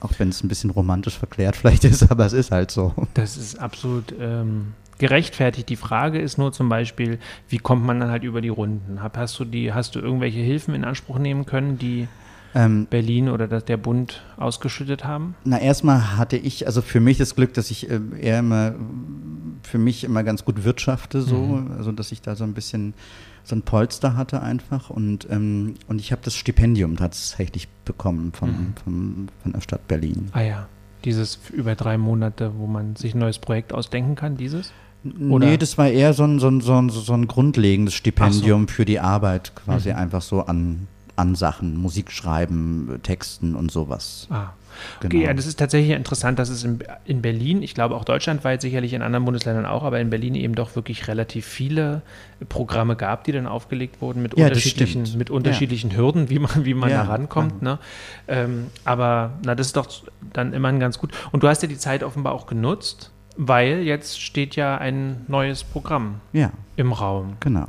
auch 0.00 0.12
wenn 0.18 0.28
es 0.28 0.42
ein 0.42 0.48
bisschen 0.48 0.70
romantisch 0.70 1.18
verklärt 1.18 1.56
vielleicht 1.56 1.84
ist, 1.84 2.10
aber 2.10 2.24
es 2.24 2.32
ist 2.32 2.50
halt 2.50 2.70
so. 2.70 2.94
Das 3.14 3.36
ist 3.36 3.58
absolut 3.58 4.14
ähm, 4.18 4.74
gerechtfertigt. 5.02 5.68
Die 5.68 5.76
Frage 5.76 6.20
ist 6.20 6.38
nur 6.38 6.52
zum 6.52 6.68
Beispiel, 6.68 7.18
wie 7.48 7.58
kommt 7.58 7.84
man 7.84 7.98
dann 7.98 8.10
halt 8.10 8.22
über 8.22 8.40
die 8.40 8.50
Runden? 8.50 9.02
Hast 9.02 9.38
du 9.40 9.44
die, 9.44 9.72
hast 9.72 9.96
du 9.96 9.98
irgendwelche 9.98 10.38
Hilfen 10.38 10.76
in 10.76 10.84
Anspruch 10.84 11.18
nehmen 11.18 11.44
können, 11.44 11.76
die 11.76 12.06
ähm, 12.54 12.86
Berlin 12.88 13.28
oder 13.28 13.48
das, 13.48 13.64
der 13.64 13.78
Bund 13.78 14.22
ausgeschüttet 14.36 15.04
haben? 15.04 15.34
Na, 15.42 15.58
erstmal 15.58 16.16
hatte 16.16 16.36
ich, 16.36 16.68
also 16.68 16.82
für 16.82 17.00
mich 17.00 17.18
das 17.18 17.34
Glück, 17.34 17.52
dass 17.54 17.72
ich 17.72 17.90
äh, 17.90 17.98
eher 18.20 18.38
immer, 18.38 18.76
für 19.64 19.78
mich 19.78 20.04
immer 20.04 20.22
ganz 20.22 20.44
gut 20.44 20.62
wirtschafte, 20.62 21.20
so, 21.20 21.36
mhm. 21.36 21.72
also 21.76 21.90
dass 21.90 22.12
ich 22.12 22.22
da 22.22 22.36
so 22.36 22.44
ein 22.44 22.54
bisschen 22.54 22.94
so 23.42 23.56
ein 23.56 23.62
Polster 23.62 24.16
hatte 24.16 24.40
einfach 24.40 24.88
und, 24.88 25.26
ähm, 25.30 25.74
und 25.88 26.00
ich 26.00 26.12
habe 26.12 26.22
das 26.24 26.36
Stipendium 26.36 26.96
tatsächlich 26.96 27.68
bekommen 27.84 28.32
von, 28.32 28.50
mhm. 28.50 28.74
von, 28.84 29.28
von 29.42 29.52
der 29.52 29.60
Stadt 29.62 29.88
Berlin. 29.88 30.28
Ah 30.30 30.42
ja, 30.42 30.68
dieses 31.04 31.40
über 31.52 31.74
drei 31.74 31.98
Monate, 31.98 32.52
wo 32.56 32.68
man 32.68 32.94
sich 32.94 33.16
ein 33.16 33.18
neues 33.18 33.40
Projekt 33.40 33.72
ausdenken 33.72 34.14
kann, 34.14 34.36
dieses? 34.36 34.72
Oder? 35.04 35.46
Nee, 35.46 35.56
das 35.56 35.78
war 35.78 35.88
eher 35.88 36.12
so 36.12 36.24
ein, 36.24 36.38
so 36.38 36.48
ein, 36.48 36.60
so 36.60 36.80
ein, 36.80 36.88
so 36.88 37.12
ein 37.12 37.26
grundlegendes 37.26 37.94
Stipendium 37.94 38.68
so. 38.68 38.74
für 38.74 38.84
die 38.84 39.00
Arbeit, 39.00 39.52
quasi 39.54 39.90
mhm. 39.90 39.96
einfach 39.96 40.22
so 40.22 40.42
an, 40.42 40.86
an 41.16 41.34
Sachen, 41.34 41.76
Musik 41.76 42.12
schreiben, 42.12 43.00
Texten 43.02 43.54
und 43.54 43.70
sowas. 43.70 44.28
Ah. 44.30 44.52
Genau. 45.00 45.14
Okay, 45.14 45.26
ja, 45.26 45.34
das 45.34 45.46
ist 45.46 45.58
tatsächlich 45.58 45.94
interessant, 45.94 46.38
dass 46.38 46.48
es 46.48 46.64
in, 46.64 46.78
in 47.04 47.22
Berlin, 47.22 47.62
ich 47.62 47.74
glaube 47.74 47.94
auch 47.94 48.04
deutschlandweit, 48.04 48.60
sicherlich 48.60 48.92
in 48.92 49.02
anderen 49.02 49.24
Bundesländern 49.24 49.66
auch, 49.66 49.82
aber 49.84 50.00
in 50.00 50.10
Berlin 50.10 50.34
eben 50.34 50.54
doch 50.54 50.74
wirklich 50.76 51.08
relativ 51.08 51.46
viele 51.46 52.02
Programme 52.48 52.96
gab, 52.96 53.24
die 53.24 53.32
dann 53.32 53.46
aufgelegt 53.46 54.00
wurden 54.00 54.22
mit 54.22 54.36
ja, 54.36 54.46
unterschiedlichen, 54.46 55.06
mit 55.16 55.30
unterschiedlichen 55.30 55.90
ja. 55.90 55.96
Hürden, 55.96 56.30
wie 56.30 56.38
man, 56.38 56.64
wie 56.64 56.74
man 56.74 56.90
da 56.90 57.02
rankommt. 57.02 57.62
Ne? 57.62 57.78
Ähm, 58.28 58.68
aber 58.84 59.38
na, 59.44 59.54
das 59.54 59.68
ist 59.68 59.76
doch 59.76 59.88
dann 60.32 60.52
immerhin 60.52 60.80
ganz 60.80 60.98
gut. 60.98 61.12
Und 61.32 61.42
du 61.42 61.48
hast 61.48 61.62
ja 61.62 61.68
die 61.68 61.78
Zeit 61.78 62.02
offenbar 62.02 62.32
auch 62.32 62.46
genutzt, 62.46 63.10
weil 63.36 63.80
jetzt 63.80 64.20
steht 64.20 64.56
ja 64.56 64.78
ein 64.78 65.24
neues 65.28 65.64
Programm 65.64 66.20
ja. 66.32 66.50
im 66.76 66.92
Raum. 66.92 67.36
Genau. 67.40 67.68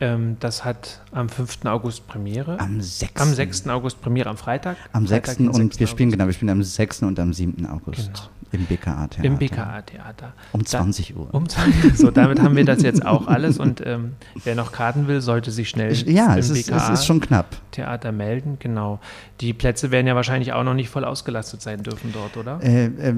Ähm, 0.00 0.36
das 0.40 0.64
hat 0.64 1.00
am 1.12 1.28
5. 1.28 1.66
August 1.66 2.06
Premiere. 2.06 2.58
Am 2.58 2.80
6. 2.80 3.20
Am 3.20 3.34
6. 3.34 3.68
August 3.68 4.00
Premiere 4.00 4.30
am 4.30 4.36
Freitag. 4.36 4.76
Am 4.92 5.06
6. 5.06 5.38
und 5.40 5.54
6. 5.54 5.80
wir 5.80 5.86
spielen, 5.86 6.08
August. 6.08 6.18
genau, 6.18 6.26
wir 6.26 6.32
spielen 6.32 6.50
am 6.50 6.62
6. 6.62 7.02
und 7.02 7.20
am 7.20 7.32
7. 7.32 7.66
August. 7.66 8.06
Genau. 8.06 8.28
Im 8.52 8.66
BKA-Theater. 8.66 9.24
Im 9.24 9.38
BKA-Theater. 9.38 10.32
Um 10.52 10.66
20 10.66 11.16
Uhr. 11.16 11.32
Um 11.32 11.48
20 11.48 11.84
Uhr. 11.84 11.96
So, 11.96 12.10
damit 12.10 12.40
haben 12.40 12.56
wir 12.56 12.64
das 12.64 12.82
jetzt 12.82 13.04
auch 13.06 13.28
alles. 13.28 13.58
Und 13.58 13.84
ähm, 13.86 14.14
wer 14.42 14.54
noch 14.54 14.72
Karten 14.72 15.06
will, 15.06 15.20
sollte 15.20 15.50
sich 15.50 15.68
schnell 15.68 15.92
ja, 16.08 16.32
im 16.32 16.38
es 16.38 16.50
ist, 16.50 16.70
es 16.70 16.88
ist 16.88 17.06
schon 17.06 17.20
knapp. 17.20 17.56
Theater 17.70 18.10
melden. 18.10 18.56
Genau. 18.58 18.98
Die 19.40 19.52
Plätze 19.52 19.90
werden 19.90 20.06
ja 20.06 20.16
wahrscheinlich 20.16 20.52
auch 20.52 20.64
noch 20.64 20.74
nicht 20.74 20.88
voll 20.88 21.04
ausgelastet 21.04 21.62
sein 21.62 21.82
dürfen 21.82 22.12
dort, 22.12 22.36
oder? 22.36 22.60
Äh, 22.62 22.86
äh, 22.86 23.14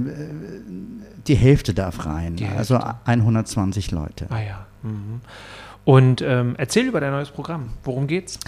die 1.26 1.34
Hälfte 1.34 1.72
darf 1.72 2.04
rein. 2.04 2.34
Also 2.56 2.74
Hälfte. 2.74 2.76
Also 2.76 2.96
120 3.06 3.90
Leute. 3.90 4.26
Ah 4.28 4.40
ja. 4.40 4.66
Mhm. 4.82 5.20
Und 5.84 6.22
ähm, 6.22 6.54
erzähl 6.58 6.86
über 6.86 7.00
dein 7.00 7.10
neues 7.10 7.30
Programm. 7.30 7.70
Worum 7.82 8.06
geht's? 8.06 8.38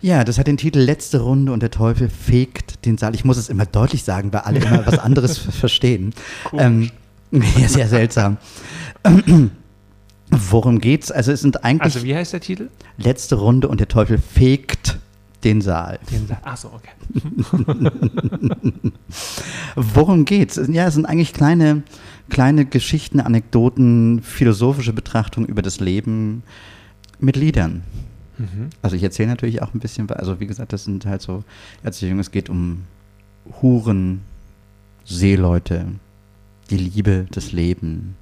Ja, 0.00 0.24
das 0.24 0.38
hat 0.38 0.48
den 0.48 0.56
Titel 0.56 0.80
Letzte 0.80 1.20
Runde 1.20 1.52
und 1.52 1.62
der 1.62 1.70
Teufel 1.70 2.08
fegt 2.08 2.84
den 2.84 2.98
Saal. 2.98 3.14
Ich 3.14 3.24
muss 3.24 3.36
es 3.36 3.48
immer 3.48 3.66
deutlich 3.66 4.02
sagen, 4.02 4.32
weil 4.32 4.40
alle 4.40 4.58
immer 4.58 4.84
was 4.86 4.98
anderes 4.98 5.38
verstehen. 5.38 6.12
Ähm, 6.52 6.90
ja, 7.30 7.68
sehr 7.68 7.86
seltsam. 7.86 8.38
Worum 10.30 10.80
geht's? 10.80 11.12
Also 11.12 11.32
es 11.32 11.40
sind 11.40 11.64
eigentlich 11.64 11.94
Also 11.94 12.04
wie 12.04 12.14
heißt 12.14 12.32
der 12.32 12.40
Titel? 12.40 12.70
Letzte 12.98 13.36
Runde 13.36 13.68
und 13.68 13.78
der 13.78 13.88
Teufel 13.88 14.18
fegt 14.18 14.98
den 15.44 15.60
Saal. 15.60 15.98
Den 16.10 16.26
Sa 16.26 16.38
Achso, 16.42 16.70
okay. 16.72 16.90
Worum 19.76 20.24
geht's? 20.24 20.60
Ja, 20.68 20.86
es 20.86 20.94
sind 20.94 21.06
eigentlich 21.06 21.32
kleine, 21.32 21.82
kleine 22.28 22.64
Geschichten, 22.66 23.20
Anekdoten, 23.20 24.22
philosophische 24.22 24.92
Betrachtungen 24.92 25.48
über 25.48 25.62
das 25.62 25.80
Leben 25.80 26.42
mit 27.22 27.36
Liedern. 27.36 27.82
Mhm. 28.38 28.70
Also 28.82 28.96
ich 28.96 29.02
erzähle 29.02 29.28
natürlich 29.28 29.62
auch 29.62 29.74
ein 29.74 29.80
bisschen, 29.80 30.10
also 30.10 30.40
wie 30.40 30.46
gesagt, 30.46 30.72
das 30.72 30.84
sind 30.84 31.06
halt 31.06 31.22
so 31.22 31.44
Erzählungen, 31.82 32.20
es 32.20 32.30
geht 32.30 32.48
um 32.48 32.84
Huren, 33.60 34.22
Seeleute, 35.04 35.86
die 36.70 36.76
Liebe, 36.76 37.26
das 37.30 37.52
Leben, 37.52 38.16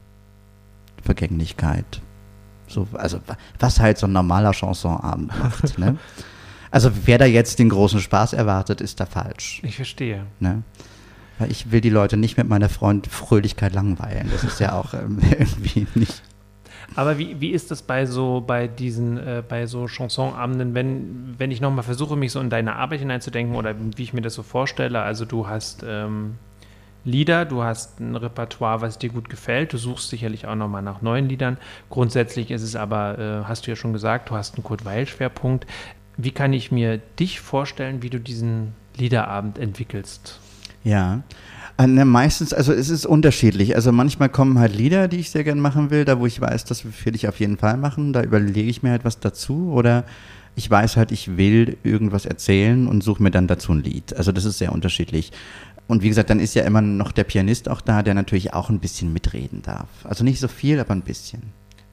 Vergänglichkeit. 1.03 2.01
So, 2.67 2.87
also 2.93 3.21
was 3.59 3.81
halt 3.81 3.99
so 3.99 4.07
ein 4.07 4.13
normaler 4.13 4.53
Chansonabend 4.53 5.29
macht. 5.39 5.79
ne? 5.79 5.97
Also 6.71 6.91
wer 7.07 7.17
da 7.17 7.25
jetzt 7.25 7.59
den 7.59 7.71
großen 7.71 7.99
Spaß 7.99 8.35
erwartet, 8.35 8.83
ist 8.83 9.01
da 9.01 9.07
falsch. 9.07 9.63
Ich 9.65 9.77
verstehe. 9.77 10.27
Ne? 10.39 10.63
Weil 11.39 11.51
ich 11.51 11.71
will 11.71 11.81
die 11.81 11.89
Leute 11.89 12.19
nicht 12.19 12.37
mit 12.37 12.47
meiner 12.47 12.69
Freund 12.69 13.07
Fröhlichkeit 13.07 13.73
langweilen. 13.73 14.29
Das 14.31 14.45
ist 14.45 14.61
ja 14.61 14.73
auch 14.73 14.93
ähm, 14.93 15.19
irgendwie 15.31 15.87
nicht. 15.95 16.23
Aber 16.97 17.19
wie, 17.19 17.41
wie 17.41 17.51
ist 17.51 17.71
das 17.71 17.83
bei 17.83 18.07
so, 18.07 18.43
bei 18.47 18.67
diesen, 18.67 19.19
äh, 19.19 19.43
bei 19.47 19.67
so 19.67 19.87
Chansonabenden, 19.87 20.75
wenn, 20.75 21.35
wenn 21.39 21.51
ich 21.51 21.61
nochmal 21.61 21.85
versuche, 21.85 22.17
mich 22.17 22.33
so 22.33 22.41
in 22.41 22.51
deine 22.51 22.77
Arbeit 22.77 23.01
hineinzudenken 23.01 23.57
oder 23.57 23.75
wie 23.97 24.03
ich 24.03 24.13
mir 24.13 24.23
das 24.23 24.35
so 24.35 24.43
vorstelle? 24.43 25.01
Also 25.03 25.25
du 25.25 25.47
hast 25.47 25.85
ähm, 25.87 26.39
Lieder, 27.05 27.45
du 27.45 27.63
hast 27.63 28.01
ein 28.01 28.17
Repertoire, 28.17 28.81
was 28.81 28.99
dir 28.99 29.11
gut 29.11 29.31
gefällt, 29.31 29.73
du 29.73 29.79
suchst 29.79 30.11
sicherlich 30.11 30.47
auch 30.47 30.55
nochmal 30.55 30.83
nach 30.83 31.01
neuen 31.01 31.29
Liedern. 31.29 31.57
Grundsätzlich 31.91 32.51
ist 32.51 32.63
es 32.63 32.77
aber, 32.77 33.19
äh, 33.19 33.49
hast 33.49 33.67
du 33.67 33.71
ja 33.71 33.77
schon 33.77 33.93
gesagt, 33.93 34.31
du 34.31 34.35
hast 34.35 34.57
einen 34.57 34.65
Kurt 34.65 34.85
Weil-Schwerpunkt. 34.85 35.67
Wie 36.17 36.33
kann 36.33 36.53
ich 36.53 36.73
mir 36.73 36.99
dich 36.99 37.41
vorstellen, 37.41 38.03
wie 38.03 38.11
du 38.11 38.19
diesen 38.19 38.75
Liederabend 38.97 39.59
entwickelst? 39.59 40.41
Ja. 40.83 41.23
Äh, 41.79 41.87
ne, 41.87 42.05
meistens, 42.05 42.53
also 42.53 42.73
es 42.73 42.91
ist 42.91 43.07
unterschiedlich. 43.07 43.77
Also 43.77 43.93
manchmal 43.93 44.29
kommen 44.29 44.59
halt 44.59 44.75
Lieder, 44.75 45.07
die 45.07 45.19
ich 45.19 45.31
sehr 45.31 45.45
gern 45.45 45.61
machen 45.61 45.91
will, 45.91 46.05
da 46.05 46.19
wo 46.19 46.27
ich 46.27 46.41
weiß, 46.41 46.65
das 46.65 46.85
will 46.85 47.15
ich 47.15 47.29
auf 47.29 47.39
jeden 47.39 47.57
Fall 47.57 47.77
machen. 47.77 48.13
Da 48.13 48.23
überlege 48.23 48.69
ich 48.69 48.83
mir 48.83 48.91
halt 48.91 49.05
was 49.05 49.21
dazu. 49.21 49.71
Oder 49.73 50.05
ich 50.57 50.69
weiß 50.69 50.97
halt, 50.97 51.13
ich 51.13 51.37
will 51.37 51.79
irgendwas 51.85 52.27
erzählen 52.27 52.89
und 52.89 53.05
suche 53.05 53.23
mir 53.23 53.31
dann 53.31 53.47
dazu 53.47 53.73
ein 53.73 53.83
Lied. 53.85 54.15
Also 54.17 54.33
das 54.33 54.45
ist 54.45 54.59
sehr 54.59 54.73
unterschiedlich. 54.73 55.31
Und 55.87 56.03
wie 56.03 56.09
gesagt, 56.09 56.31
dann 56.31 56.41
ist 56.41 56.55
ja 56.55 56.65
immer 56.65 56.83
noch 56.83 57.13
der 57.13 57.25
Pianist 57.25 57.69
auch 57.69 57.81
da, 57.81 58.03
der 58.03 58.15
natürlich 58.15 58.55
auch 58.55 58.71
ein 58.71 58.81
bisschen 58.81 59.13
mitreden 59.13 59.63
darf. 59.63 59.89
Also 60.03 60.25
nicht 60.25 60.41
so 60.41 60.49
viel, 60.49 60.81
aber 60.81 60.93
ein 60.93 61.03
bisschen. 61.03 61.43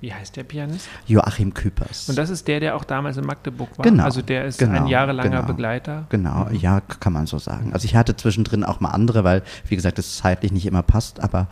Wie 0.01 0.13
heißt 0.13 0.35
der 0.35 0.43
Pianist? 0.43 0.87
Joachim 1.07 1.53
Küpers. 1.53 2.09
Und 2.09 2.17
das 2.17 2.29
ist 2.29 2.47
der, 2.47 2.59
der 2.59 2.75
auch 2.75 2.83
damals 2.83 3.17
in 3.17 3.25
Magdeburg 3.25 3.69
war? 3.77 3.83
Genau, 3.83 4.03
Also 4.03 4.21
der 4.21 4.45
ist 4.45 4.59
genau, 4.59 4.81
ein 4.83 4.87
jahrelanger 4.87 5.29
genau. 5.41 5.47
Begleiter? 5.47 6.05
Genau, 6.09 6.47
ja, 6.51 6.81
k- 6.81 6.97
kann 6.99 7.13
man 7.13 7.25
so 7.27 7.39
sagen. 7.39 7.71
Also 7.73 7.85
ich 7.85 7.95
hatte 7.95 8.15
zwischendrin 8.15 8.63
auch 8.63 8.79
mal 8.81 8.89
andere, 8.91 9.23
weil, 9.23 9.41
wie 9.67 9.75
gesagt, 9.75 9.97
es 9.97 10.17
zeitlich 10.17 10.51
nicht 10.51 10.65
immer 10.65 10.83
passt, 10.83 11.21
aber 11.21 11.47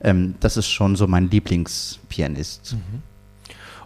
ähm, 0.00 0.36
das 0.40 0.56
ist 0.56 0.68
schon 0.68 0.94
so 0.96 1.06
mein 1.08 1.28
Lieblingspianist. 1.28 2.76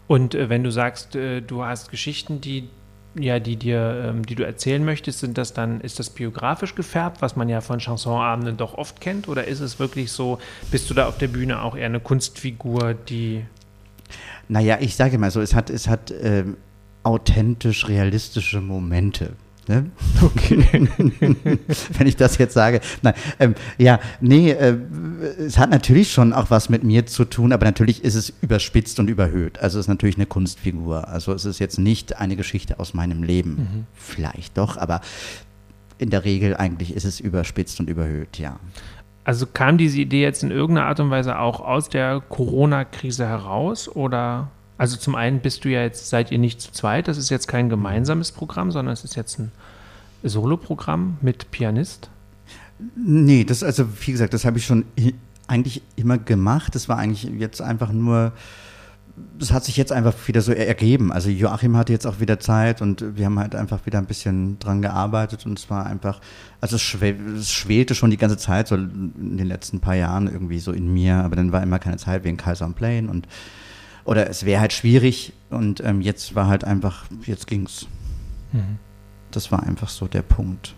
Und 0.07 0.35
äh, 0.35 0.49
wenn 0.49 0.63
du 0.63 0.71
sagst, 0.71 1.17
äh, 1.17 1.41
du 1.41 1.65
hast 1.65 1.91
Geschichten, 1.91 2.41
die 2.41 2.69
ja, 3.15 3.41
die 3.41 3.57
dir, 3.57 4.07
ähm, 4.09 4.25
die 4.25 4.35
du 4.35 4.43
erzählen 4.43 4.83
möchtest, 4.83 5.19
sind 5.19 5.37
das 5.37 5.53
dann, 5.53 5.83
ist 5.83 5.99
das 5.99 6.09
biografisch 6.09 6.75
gefärbt, 6.75 7.21
was 7.21 7.37
man 7.37 7.47
ja 7.51 7.61
von 7.61 7.79
Chansonabenden 7.79 8.57
doch 8.57 8.73
oft 8.79 9.03
kennt, 9.03 9.29
oder 9.29 9.47
ist 9.47 9.61
es 9.61 9.79
wirklich 9.79 10.11
so, 10.11 10.39
bist 10.71 10.89
du 10.89 10.95
da 10.95 11.07
auf 11.09 11.19
der 11.19 11.29
Bühne 11.29 11.61
auch 11.61 11.77
eher 11.77 11.85
eine 11.85 12.01
Kunstfigur, 12.01 12.95
die 12.95 13.45
Naja, 14.49 14.79
ich 14.81 14.97
sage 14.97 15.19
mal 15.19 15.31
so, 15.31 15.41
es 15.41 15.55
hat, 15.55 15.71
es 15.71 15.89
hat 15.89 16.13
ähm, 16.23 16.57
authentisch 17.03 17.89
realistische 17.89 18.61
Momente. 18.61 19.37
Ne? 19.69 19.91
Okay. 20.21 20.89
Wenn 21.99 22.07
ich 22.07 22.17
das 22.17 22.37
jetzt 22.39 22.55
sage. 22.55 22.81
Nein, 23.03 23.15
ähm, 23.39 23.55
ja, 23.79 24.01
nee, 24.21 24.51
äh, 24.51 24.77
es 25.39 25.57
hat 25.57 25.71
natürlich 25.71 26.13
schon 26.13 26.33
auch 26.33 26.51
was 26.51 26.69
mit 26.69 26.83
mir 26.83 27.07
zu 27.07 27.25
tun, 27.25 27.53
aber 27.53 27.65
natürlich 27.65 28.03
ist 28.03 28.17
es 28.17 28.33
überspitzt 28.43 28.99
und 28.99 29.09
überhöht. 29.09 29.61
Also 29.61 29.79
es 29.79 29.85
ist 29.85 29.89
natürlich 29.89 30.17
eine 30.17 30.27
Kunstfigur. 30.27 31.09
Also 31.09 31.33
es 31.33 31.45
ist 31.45 31.61
jetzt 31.61 31.79
nicht 31.79 32.19
eine 32.19 32.35
Geschichte 32.35 32.81
aus 32.81 32.93
meinem 32.93 33.23
Leben. 33.23 33.87
Vielleicht 33.95 34.59
doch, 34.59 34.77
aber 34.77 35.01
in 35.99 36.11
der 36.11 36.25
Regel 36.25 36.57
eigentlich 36.57 36.95
ist 36.95 37.05
es 37.05 37.21
überspitzt 37.21 37.79
und 37.79 37.89
überhöht, 37.89 38.39
ja. 38.39 38.59
Also 39.25 39.47
kam 39.47 39.79
diese 39.79 40.01
Idee 40.01 40.23
jetzt 40.23 40.43
in 40.43 40.51
irgendeiner 40.51 40.89
Art 40.89 41.01
und 41.01 41.11
Weise 41.11 41.39
auch 41.39 41.61
aus 41.61 41.89
der 41.89 42.21
Corona-Krise 42.29 43.27
heraus 43.27 43.89
oder? 43.89 44.49
Also 44.79 44.97
zum 44.97 45.15
einen 45.15 45.41
bist 45.41 45.65
du 45.65 45.69
ja 45.69 45.83
jetzt, 45.83 46.09
seid 46.09 46.33
ihr 46.33 46.39
nicht 46.39 46.61
zu 46.61 46.73
zweit, 46.73 47.07
das 47.07 47.17
ist 47.17 47.31
jetzt 47.31 47.47
kein 47.47 47.69
gemeinsames 47.69 48.33
Programm, 48.33 48.73
sondern 48.73 48.93
es 48.93 49.05
ist 49.05 49.15
jetzt 49.15 49.39
ein 49.39 49.53
Soloprogramm 50.25 51.19
mit 51.21 51.51
Pianist. 51.53 52.11
Nee, 52.97 53.45
das 53.45 53.63
also, 53.63 53.87
wie 54.01 54.11
gesagt, 54.11 54.35
das 54.35 54.45
habe 54.45 54.59
ich 54.59 54.67
schon 54.67 54.85
eigentlich 55.47 55.83
immer 55.95 56.19
gemacht. 56.19 56.75
Das 56.75 56.89
war 56.89 56.99
eigentlich 56.99 57.25
jetzt 57.39 57.63
einfach 57.63 57.93
nur, 57.93 58.33
das 59.39 59.53
hat 59.53 59.65
sich 59.65 59.77
jetzt 59.77 59.93
einfach 59.93 60.15
wieder 60.27 60.41
so 60.41 60.53
er- 60.53 60.69
ergeben. 60.69 61.13
Also 61.13 61.29
Joachim 61.29 61.77
hatte 61.77 61.93
jetzt 61.93 62.07
auch 62.07 62.21
wieder 62.21 62.41
Zeit 62.41 62.81
und 62.81 63.05
wir 63.17 63.27
haben 63.27 63.39
halt 63.39 63.55
einfach 63.55 63.85
wieder 63.85 63.99
ein 63.99 64.07
bisschen 64.07 64.59
dran 64.59 64.81
gearbeitet 64.83 65.45
und 65.45 65.59
es 65.59 65.69
war 65.69 65.85
einfach, 65.87 66.21
also 66.61 66.77
es, 66.77 66.83
schwe 66.83 67.11
es 67.37 67.51
schwelte 67.53 67.95
schon 67.95 68.11
die 68.11 68.17
ganze 68.17 68.39
Zeit, 68.39 68.69
so 68.69 68.75
in 68.77 69.37
den 69.37 69.47
letzten 69.47 69.81
paar 69.81 69.97
Jahren 69.97 70.29
irgendwie 70.29 70.59
so 70.61 70.73
in 70.73 70.93
mir, 70.93 71.17
aber 71.17 71.37
dann 71.37 71.53
war 71.53 71.63
immer 71.63 71.79
keine 71.79 71.99
Zeit 71.99 72.25
wegen 72.25 72.37
Kaiser 72.39 72.65
und 72.67 72.75
Plane 72.75 73.09
und 73.11 73.27
oder 74.05 74.29
es 74.29 74.45
wäre 74.45 74.61
halt 74.61 74.73
schwierig 74.73 75.33
und 75.51 75.81
ähm, 75.85 76.01
jetzt 76.01 76.35
war 76.35 76.47
halt 76.49 76.65
einfach, 76.65 77.05
jetzt 77.25 77.47
ging's. 77.47 77.87
Das 79.31 79.53
war 79.53 79.63
einfach 79.63 79.89
so 79.89 80.09
der 80.09 80.23
Punkt. 80.23 80.75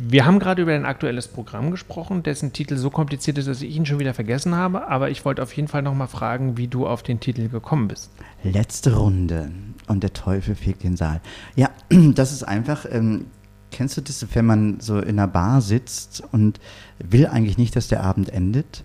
Wir 0.00 0.24
haben 0.24 0.40
gerade 0.40 0.62
über 0.62 0.72
ein 0.72 0.84
aktuelles 0.84 1.28
Programm 1.28 1.70
gesprochen, 1.70 2.24
dessen 2.24 2.52
Titel 2.52 2.76
so 2.76 2.90
kompliziert 2.90 3.38
ist, 3.38 3.46
dass 3.46 3.62
ich 3.62 3.76
ihn 3.76 3.86
schon 3.86 4.00
wieder 4.00 4.12
vergessen 4.12 4.54
habe, 4.56 4.88
aber 4.88 5.10
ich 5.10 5.24
wollte 5.24 5.42
auf 5.42 5.52
jeden 5.54 5.68
Fall 5.68 5.82
nochmal 5.82 6.08
fragen, 6.08 6.56
wie 6.56 6.66
du 6.66 6.86
auf 6.86 7.04
den 7.04 7.20
Titel 7.20 7.48
gekommen 7.48 7.86
bist. 7.86 8.10
Letzte 8.42 8.96
Runde 8.96 9.52
und 9.86 10.02
der 10.02 10.12
Teufel 10.12 10.56
fegt 10.56 10.82
den 10.82 10.96
Saal. 10.96 11.20
Ja, 11.54 11.70
das 11.90 12.32
ist 12.32 12.42
einfach, 12.42 12.86
ähm, 12.90 13.26
kennst 13.70 13.96
du 13.96 14.00
das, 14.00 14.26
wenn 14.34 14.46
man 14.46 14.80
so 14.80 14.98
in 14.98 15.18
einer 15.18 15.28
Bar 15.28 15.60
sitzt 15.60 16.24
und 16.32 16.58
will 16.98 17.28
eigentlich 17.28 17.58
nicht, 17.58 17.76
dass 17.76 17.86
der 17.86 18.02
Abend 18.02 18.30
endet? 18.30 18.82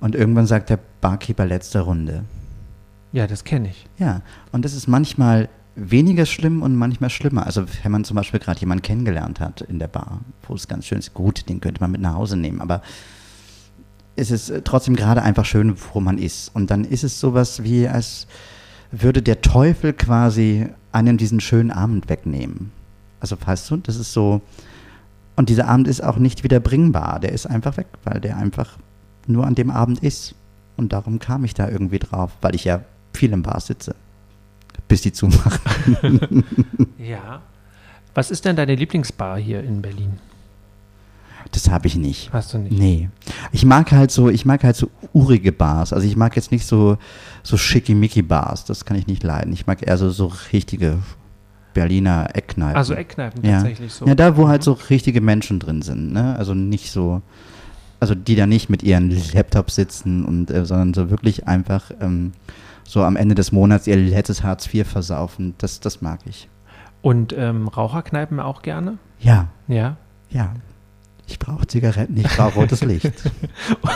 Und 0.00 0.14
irgendwann 0.14 0.46
sagt 0.46 0.70
der 0.70 0.78
Barkeeper 1.00 1.44
letzte 1.44 1.80
Runde. 1.80 2.24
Ja, 3.12 3.26
das 3.26 3.44
kenne 3.44 3.68
ich. 3.68 3.86
Ja, 3.98 4.22
und 4.52 4.64
das 4.64 4.74
ist 4.74 4.88
manchmal 4.88 5.48
weniger 5.76 6.26
schlimm 6.26 6.62
und 6.62 6.74
manchmal 6.74 7.10
schlimmer. 7.10 7.46
Also 7.46 7.64
wenn 7.82 7.92
man 7.92 8.04
zum 8.04 8.16
Beispiel 8.16 8.40
gerade 8.40 8.58
jemanden 8.60 8.82
kennengelernt 8.82 9.40
hat 9.40 9.60
in 9.60 9.78
der 9.78 9.88
Bar, 9.88 10.20
wo 10.48 10.54
es 10.54 10.66
ganz 10.66 10.86
schön 10.86 10.98
ist, 10.98 11.14
gut, 11.14 11.48
den 11.48 11.60
könnte 11.60 11.80
man 11.80 11.92
mit 11.92 12.00
nach 12.00 12.14
Hause 12.14 12.36
nehmen, 12.36 12.60
aber 12.60 12.82
es 14.16 14.30
ist 14.30 14.50
äh, 14.50 14.62
trotzdem 14.62 14.96
gerade 14.96 15.22
einfach 15.22 15.44
schön, 15.44 15.76
wo 15.92 16.00
man 16.00 16.18
ist. 16.18 16.54
Und 16.54 16.70
dann 16.70 16.84
ist 16.84 17.04
es 17.04 17.20
sowas 17.20 17.62
wie, 17.62 17.86
als 17.86 18.26
würde 18.90 19.22
der 19.22 19.42
Teufel 19.42 19.92
quasi 19.92 20.68
einen 20.92 21.18
diesen 21.18 21.40
schönen 21.40 21.70
Abend 21.70 22.08
wegnehmen. 22.08 22.72
Also 23.20 23.36
weißt 23.38 23.70
du, 23.70 23.76
das 23.76 23.96
ist 23.96 24.12
so, 24.12 24.40
und 25.36 25.50
dieser 25.50 25.68
Abend 25.68 25.86
ist 25.86 26.02
auch 26.02 26.16
nicht 26.16 26.44
wieder 26.44 26.60
bringbar, 26.60 27.20
der 27.20 27.32
ist 27.32 27.46
einfach 27.46 27.76
weg, 27.76 27.88
weil 28.04 28.20
der 28.20 28.38
einfach 28.38 28.78
nur 29.26 29.46
an 29.46 29.54
dem 29.54 29.70
Abend 29.70 30.02
ist. 30.02 30.34
Und 30.76 30.92
darum 30.92 31.18
kam 31.18 31.44
ich 31.44 31.54
da 31.54 31.68
irgendwie 31.68 31.98
drauf, 31.98 32.32
weil 32.40 32.54
ich 32.54 32.64
ja 32.64 32.82
viel 33.12 33.32
im 33.32 33.42
Bar 33.42 33.60
sitze, 33.60 33.94
bis 34.88 35.02
die 35.02 35.12
zumachen. 35.12 36.44
Ja. 36.98 37.40
Was 38.14 38.30
ist 38.30 38.44
denn 38.44 38.56
deine 38.56 38.74
Lieblingsbar 38.74 39.38
hier 39.38 39.62
in 39.62 39.82
Berlin? 39.82 40.14
Das 41.52 41.70
habe 41.70 41.86
ich 41.86 41.96
nicht. 41.96 42.32
Hast 42.32 42.52
du 42.54 42.58
nicht? 42.58 42.76
Nee. 42.76 43.08
Ich 43.52 43.64
mag 43.64 43.92
halt 43.92 44.10
so, 44.10 44.28
ich 44.28 44.44
mag 44.44 44.64
halt 44.64 44.74
so 44.74 44.90
urige 45.12 45.52
Bars. 45.52 45.92
Also 45.92 46.06
ich 46.06 46.16
mag 46.16 46.34
jetzt 46.34 46.50
nicht 46.50 46.66
so, 46.66 46.98
so 47.44 47.56
schickimicki 47.56 48.22
Bars. 48.22 48.64
Das 48.64 48.84
kann 48.84 48.96
ich 48.96 49.06
nicht 49.06 49.22
leiden. 49.22 49.52
Ich 49.52 49.66
mag 49.66 49.86
eher 49.86 49.96
so, 49.98 50.10
so 50.10 50.32
richtige 50.52 50.98
Berliner 51.74 52.30
Eckkneipen. 52.34 52.76
Also 52.76 52.94
Eckkneipen 52.94 53.44
ja. 53.44 53.58
tatsächlich 53.58 53.92
so. 53.92 54.06
Ja, 54.06 54.14
da 54.16 54.36
wo 54.36 54.48
halt 54.48 54.62
Mhm. 54.62 54.64
so 54.64 54.72
richtige 54.72 55.20
Menschen 55.20 55.60
drin 55.60 55.82
sind, 55.82 56.12
ne? 56.12 56.34
Also 56.36 56.54
nicht 56.54 56.90
so, 56.90 57.22
also 58.00 58.14
die 58.14 58.34
da 58.34 58.46
nicht 58.46 58.68
mit 58.70 58.82
ihren 58.82 59.10
Laptops 59.32 59.76
sitzen 59.76 60.24
und, 60.24 60.50
äh, 60.50 60.64
sondern 60.64 60.94
so 60.94 61.10
wirklich 61.10 61.46
einfach 61.46 61.90
ähm, 62.00 62.32
so 62.88 63.02
am 63.02 63.16
Ende 63.16 63.34
des 63.34 63.52
Monats 63.52 63.86
ihr 63.86 63.96
letztes 63.96 64.42
Hartz 64.42 64.72
IV 64.72 64.86
versaufen. 64.86 65.54
Das, 65.58 65.80
das 65.80 66.00
mag 66.00 66.20
ich. 66.26 66.48
Und 67.02 67.34
ähm, 67.36 67.68
Raucherkneipen 67.68 68.40
auch 68.40 68.62
gerne? 68.62 68.98
Ja, 69.20 69.48
Ja. 69.68 69.96
ja. 70.30 70.52
Ich 71.28 71.40
brauche 71.40 71.66
Zigaretten, 71.66 72.16
ich 72.16 72.28
brauche 72.36 72.54
rotes 72.54 72.84
Licht. 72.84 73.12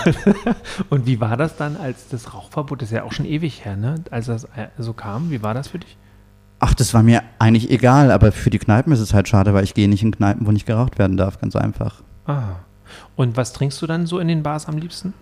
Und 0.91 1.07
wie 1.07 1.21
war 1.21 1.37
das 1.37 1.57
dann, 1.57 1.77
als 1.77 2.09
das 2.09 2.35
Rauchverbot, 2.35 2.83
das 2.83 2.89
ist 2.91 2.97
ja 2.97 3.05
auch 3.05 3.13
schon 3.13 3.25
ewig 3.25 3.65
her, 3.65 3.77
ne? 3.77 3.97
Als 4.11 4.27
das 4.27 4.45
äh, 4.45 4.67
so 4.79 4.95
kam, 4.95 5.31
wie 5.31 5.41
war 5.41 5.55
das 5.55 5.69
für 5.69 5.79
dich? 5.79 5.97
Ach, 6.59 6.75
das 6.75 6.93
war 6.93 7.05
mir 7.05 7.23
eigentlich 7.39 7.71
egal, 7.71 8.11
aber 8.11 8.33
für 8.33 8.51
die 8.51 8.59
Kneipen 8.59 8.93
ist 8.93 8.99
es 8.99 9.15
halt 9.15 9.29
schade, 9.29 9.55
weil 9.55 9.63
ich 9.63 9.75
gehe 9.75 9.89
nicht 9.89 10.03
in 10.03 10.11
Kneipen, 10.11 10.45
wo 10.45 10.51
nicht 10.51 10.67
geraucht 10.67 10.99
werden 10.99 11.17
darf, 11.17 11.41
ganz 11.41 11.55
einfach. 11.55 12.03
Ah. 12.27 12.57
Und 13.15 13.37
was 13.37 13.53
trinkst 13.53 13.81
du 13.81 13.87
dann 13.87 14.07
so 14.07 14.19
in 14.19 14.27
den 14.27 14.43
Bars 14.43 14.67
am 14.67 14.77
liebsten? 14.77 15.15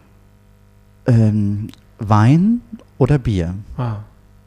Ähm, 1.07 1.69
Wein 1.99 2.61
oder 2.99 3.19
Bier? 3.19 3.55
Ah. 3.77 3.97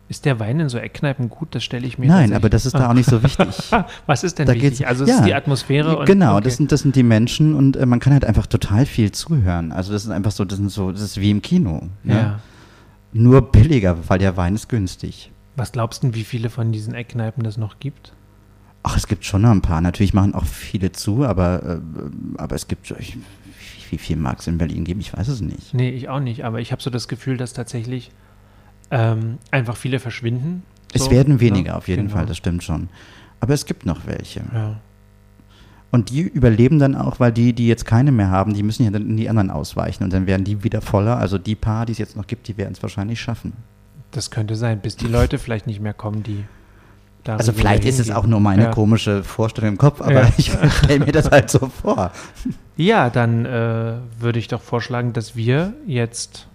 Ist 0.10 0.26
der 0.26 0.40
Wein 0.42 0.60
in 0.60 0.68
so 0.68 0.78
Eckkneipen 0.78 1.30
gut? 1.30 1.56
Das 1.56 1.64
stelle 1.64 1.88
ich 1.88 1.98
mir 1.98 2.08
Nein, 2.08 2.34
aber 2.34 2.50
das 2.50 2.66
ist 2.66 2.74
da 2.74 2.90
auch 2.90 2.94
nicht 2.94 3.10
so 3.10 3.24
wichtig. 3.24 3.48
Was 4.08 4.26
ist 4.26 4.40
denn 4.40 4.46
Da 4.46 4.54
wichtig? 4.54 4.80
geht's- 4.80 4.84
also 4.86 5.04
es 5.06 5.10
ja. 5.10 5.16
ist 5.20 5.26
die 5.26 5.34
Atmosphäre 5.34 5.98
und 6.00 6.06
genau, 6.06 6.34
okay. 6.36 6.44
das, 6.44 6.58
sind, 6.58 6.72
das 6.74 6.82
sind 6.82 6.98
die 6.98 7.04
Menschen 7.04 7.56
und 7.56 7.78
äh, 7.78 7.86
man 7.86 8.02
kann 8.02 8.12
halt 8.12 8.26
einfach 8.26 8.46
total 8.46 8.86
viel 8.86 9.14
zuhören. 9.14 9.72
Also 9.72 9.94
das 9.94 10.04
ist 10.04 10.10
einfach 10.12 10.32
so, 10.32 10.44
das 10.44 10.58
sind 10.58 10.70
so, 10.70 10.92
das 10.92 11.02
ist 11.02 11.20
wie 11.22 11.32
im 11.32 11.42
Kino. 11.42 11.84
Ne? 12.04 12.14
ja. 12.14 12.40
Nur 13.14 13.42
billiger, 13.54 13.98
weil 14.10 14.20
der 14.20 14.36
Wein 14.36 14.56
ist 14.56 14.68
günstig. 14.68 15.32
Was 15.56 15.72
glaubst 15.72 16.04
du, 16.04 16.14
wie 16.14 16.24
viele 16.26 16.50
von 16.50 16.74
diesen 16.74 16.94
Eckkneipen 16.94 17.44
das 17.44 17.56
noch 17.58 17.80
gibt? 17.80 18.12
Ach, 18.84 18.98
es 18.98 19.08
gibt 19.08 19.24
schon 19.26 19.44
noch 19.44 19.52
ein 19.52 19.62
paar. 19.62 19.80
Natürlich 19.80 20.14
machen 20.14 20.34
auch 20.34 20.46
viele 20.46 20.92
zu, 20.92 21.24
aber, 21.24 21.62
äh, 21.64 21.80
aber 22.38 22.56
es 22.56 22.68
gibt, 22.68 22.92
ich, 23.00 23.18
wie, 23.92 23.98
viel 23.98 24.16
mag 24.18 24.40
es 24.40 24.48
in 24.48 24.58
Berlin 24.58 24.84
geben? 24.84 25.00
Ich 25.00 25.16
weiß 25.16 25.28
es 25.28 25.42
nicht. 25.42 25.74
Nee, 25.74 25.90
ich 25.90 26.10
auch 26.10 26.20
nicht, 26.20 26.46
aber 26.46 26.60
ich 26.60 26.72
habe 26.72 26.82
so 26.82 26.90
das 26.90 27.08
Gefühl, 27.08 27.38
dass 27.38 27.54
tatsächlich 27.54 28.12
ähm, 28.90 29.38
einfach 29.52 29.78
viele 29.78 30.00
verschwinden. 30.00 30.64
Es 30.94 31.06
So, 31.06 31.12
werden 31.12 31.36
ne? 31.36 31.40
weniger 31.40 31.78
auf 31.78 31.88
jeden 31.88 32.04
Genau. 32.08 32.16
Fall, 32.18 32.26
das 32.26 32.38
stimmt 32.38 32.64
schon. 32.64 32.90
Aber 33.40 33.54
es 33.54 33.66
gibt 33.66 33.86
noch 33.86 34.06
welche. 34.08 34.42
Ja. 34.54 34.80
Und 35.92 36.10
die 36.10 36.22
überleben 36.22 36.80
dann 36.80 36.96
auch, 36.96 37.20
weil 37.20 37.34
die, 37.34 37.54
die 37.54 37.68
jetzt 37.68 37.86
keine 37.86 38.12
mehr 38.14 38.30
haben, 38.30 38.54
die 38.54 38.64
müssen 38.64 38.86
ja 38.86 38.92
dann 38.92 39.10
in 39.10 39.18
die 39.18 39.30
anderen 39.30 39.50
ausweichen 39.50 40.04
und 40.06 40.14
dann 40.14 40.26
werden 40.26 40.46
die 40.46 40.64
wieder 40.64 40.82
voller. 40.82 41.18
Also 41.18 41.38
die 41.38 41.56
paar, 41.56 41.86
die 41.86 41.92
es 41.92 41.98
jetzt 41.98 42.16
noch 42.16 42.28
gibt, 42.28 42.48
die 42.48 42.58
werden 42.58 42.72
es 42.74 42.82
wahrscheinlich 42.82 43.20
schaffen. 43.20 43.54
Das 44.12 44.32
könnte 44.32 44.56
sein, 44.56 44.80
bis 44.80 44.96
die 44.96 45.08
Leute 45.08 45.38
vielleicht 45.38 45.68
nicht 45.68 45.82
mehr 45.82 45.94
kommen, 45.94 46.24
die 46.24 46.46
Also 47.28 47.54
vielleicht 47.54 47.86
ist 47.86 48.00
es 48.00 48.10
auch 48.12 48.26
nur 48.26 48.40
meine 48.40 48.64
Ja. 48.64 48.72
komische 48.72 49.24
Vorstellung 49.24 49.72
im 49.74 49.78
Kopf, 49.78 50.02
aber 50.02 50.14
Ja. 50.24 50.30
ich 50.38 50.52
stelle 50.84 51.06
mir 51.06 51.12
das 51.12 51.30
halt 51.30 51.50
so 51.50 51.68
vor. 51.68 52.12
Ja, 52.78 53.10
dann 53.10 53.46
äh, 53.46 53.94
würde 54.20 54.40
ich 54.40 54.48
doch 54.48 54.62
vorschlagen, 54.62 55.14
dass 55.14 55.36
wir 55.36 55.74
jetzt 55.86 56.48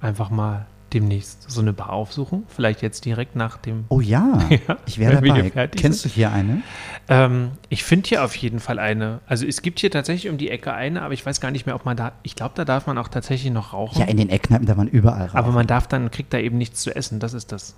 einfach 0.00 0.30
mal 0.30 0.66
demnächst 0.92 1.50
so 1.50 1.60
eine 1.60 1.72
Bar 1.72 1.90
aufsuchen. 1.92 2.44
Vielleicht 2.48 2.80
jetzt 2.80 3.04
direkt 3.04 3.34
nach 3.34 3.56
dem. 3.56 3.84
Oh 3.88 4.00
ja, 4.00 4.38
Ja, 4.68 4.76
ich 4.86 4.98
wäre 4.98 5.20
dabei. 5.20 5.50
Kennst 5.68 6.02
sind. 6.02 6.12
du 6.12 6.14
hier 6.14 6.30
eine? 6.32 6.62
Ähm, 7.08 7.50
ich 7.68 7.82
finde 7.84 8.08
hier 8.08 8.24
auf 8.24 8.34
jeden 8.36 8.60
Fall 8.60 8.78
eine. 8.78 9.18
Also 9.26 9.44
es 9.44 9.60
gibt 9.60 9.80
hier 9.80 9.90
tatsächlich 9.90 10.30
um 10.30 10.38
die 10.38 10.50
Ecke 10.50 10.72
eine, 10.72 11.02
aber 11.02 11.12
ich 11.12 11.26
weiß 11.26 11.40
gar 11.40 11.50
nicht 11.50 11.66
mehr, 11.66 11.74
ob 11.74 11.84
man 11.84 11.96
da. 11.96 12.12
Ich 12.22 12.36
glaube, 12.36 12.52
da 12.54 12.64
darf 12.64 12.86
man 12.86 12.96
auch 12.96 13.08
tatsächlich 13.08 13.52
noch 13.52 13.72
rauchen. 13.72 13.98
Ja, 13.98 14.06
in 14.06 14.16
den 14.16 14.30
Eckkneipen, 14.30 14.66
da 14.66 14.76
man 14.76 14.86
überall 14.88 15.26
rauchen. 15.26 15.36
aber 15.36 15.50
man 15.52 15.66
darf 15.66 15.88
dann, 15.88 16.10
kriegt 16.12 16.32
da 16.32 16.38
eben 16.38 16.58
nichts 16.58 16.80
zu 16.80 16.94
essen. 16.94 17.18
Das 17.18 17.34
ist 17.34 17.50
das 17.50 17.74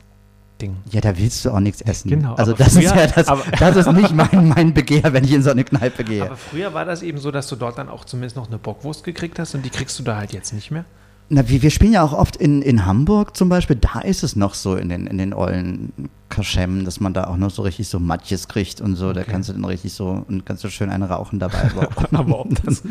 Ding. 0.61 0.77
Ja, 0.91 1.01
da 1.01 1.19
willst 1.19 1.45
du 1.45 1.51
auch 1.51 1.61
nichts 1.61 1.81
essen. 1.83 2.11
Genau, 2.11 2.35
Also 2.35 2.53
das 2.55 2.69
ist 2.77 2.89
früher- 2.89 2.97
ja 2.97 3.07
das, 3.07 3.27
das 3.59 3.77
ist 3.77 3.93
nicht 3.93 4.15
mein, 4.15 4.49
mein 4.49 4.73
Begehr, 4.75 5.13
wenn 5.13 5.25
ich 5.25 5.33
in 5.33 5.43
so 5.43 5.51
eine 5.51 5.65
Kneipe 5.65 6.03
gehe. 6.05 6.25
Aber 6.25 6.37
früher 6.37 6.73
war 6.73 6.85
das 6.85 7.03
eben 7.03 7.19
so, 7.19 7.31
dass 7.31 7.47
du 7.49 7.57
dort 7.57 7.77
dann 7.79 7.89
auch 7.89 8.05
zumindest 8.05 8.37
noch 8.37 8.47
eine 8.49 8.59
Bockwurst 8.59 9.05
gekriegt 9.05 9.39
hast 9.39 9.55
und 9.55 9.63
die 9.65 9.71
kriegst 9.71 9.99
du 9.99 10.03
da 10.03 10.17
halt 10.17 10.33
jetzt 10.33 10.53
nicht 10.55 10.71
mehr. 10.71 10.85
Na, 11.29 11.49
wir, 11.49 11.61
wir 11.61 11.71
spielen 11.71 11.93
ja 11.93 12.03
auch 12.05 12.13
oft 12.13 12.37
in, 12.37 12.63
in 12.63 12.87
Hamburg 12.87 13.37
zum 13.37 13.49
Beispiel, 13.49 13.75
da 13.77 13.99
ist 14.01 14.23
es 14.23 14.37
noch 14.37 14.55
so 14.55 14.77
in 14.77 14.89
den, 14.89 15.09
in 15.09 15.19
den 15.19 15.35
ollen 15.35 15.93
Kaschemmen, 16.29 16.85
dass 16.85 17.01
man 17.01 17.13
da 17.15 17.25
auch 17.25 17.37
noch 17.37 17.51
so 17.51 17.63
richtig 17.63 17.89
so 17.89 17.99
Matjes 17.99 18.47
kriegt 18.47 18.81
und 18.81 18.95
so, 18.95 19.13
da 19.13 19.23
Okay. 19.23 19.31
kannst 19.33 19.49
du 19.49 19.53
dann 19.53 19.65
richtig 19.65 19.93
so 19.93 20.25
und 20.29 20.47
kannst 20.47 20.63
du 20.63 20.71
schön 20.71 20.89
eine 20.89 21.09
rauchen 21.09 21.41
dabei. 21.41 21.69
Aber, 21.77 22.19
Aber 22.19 22.41
ob 22.41 22.55
das, 22.65 22.83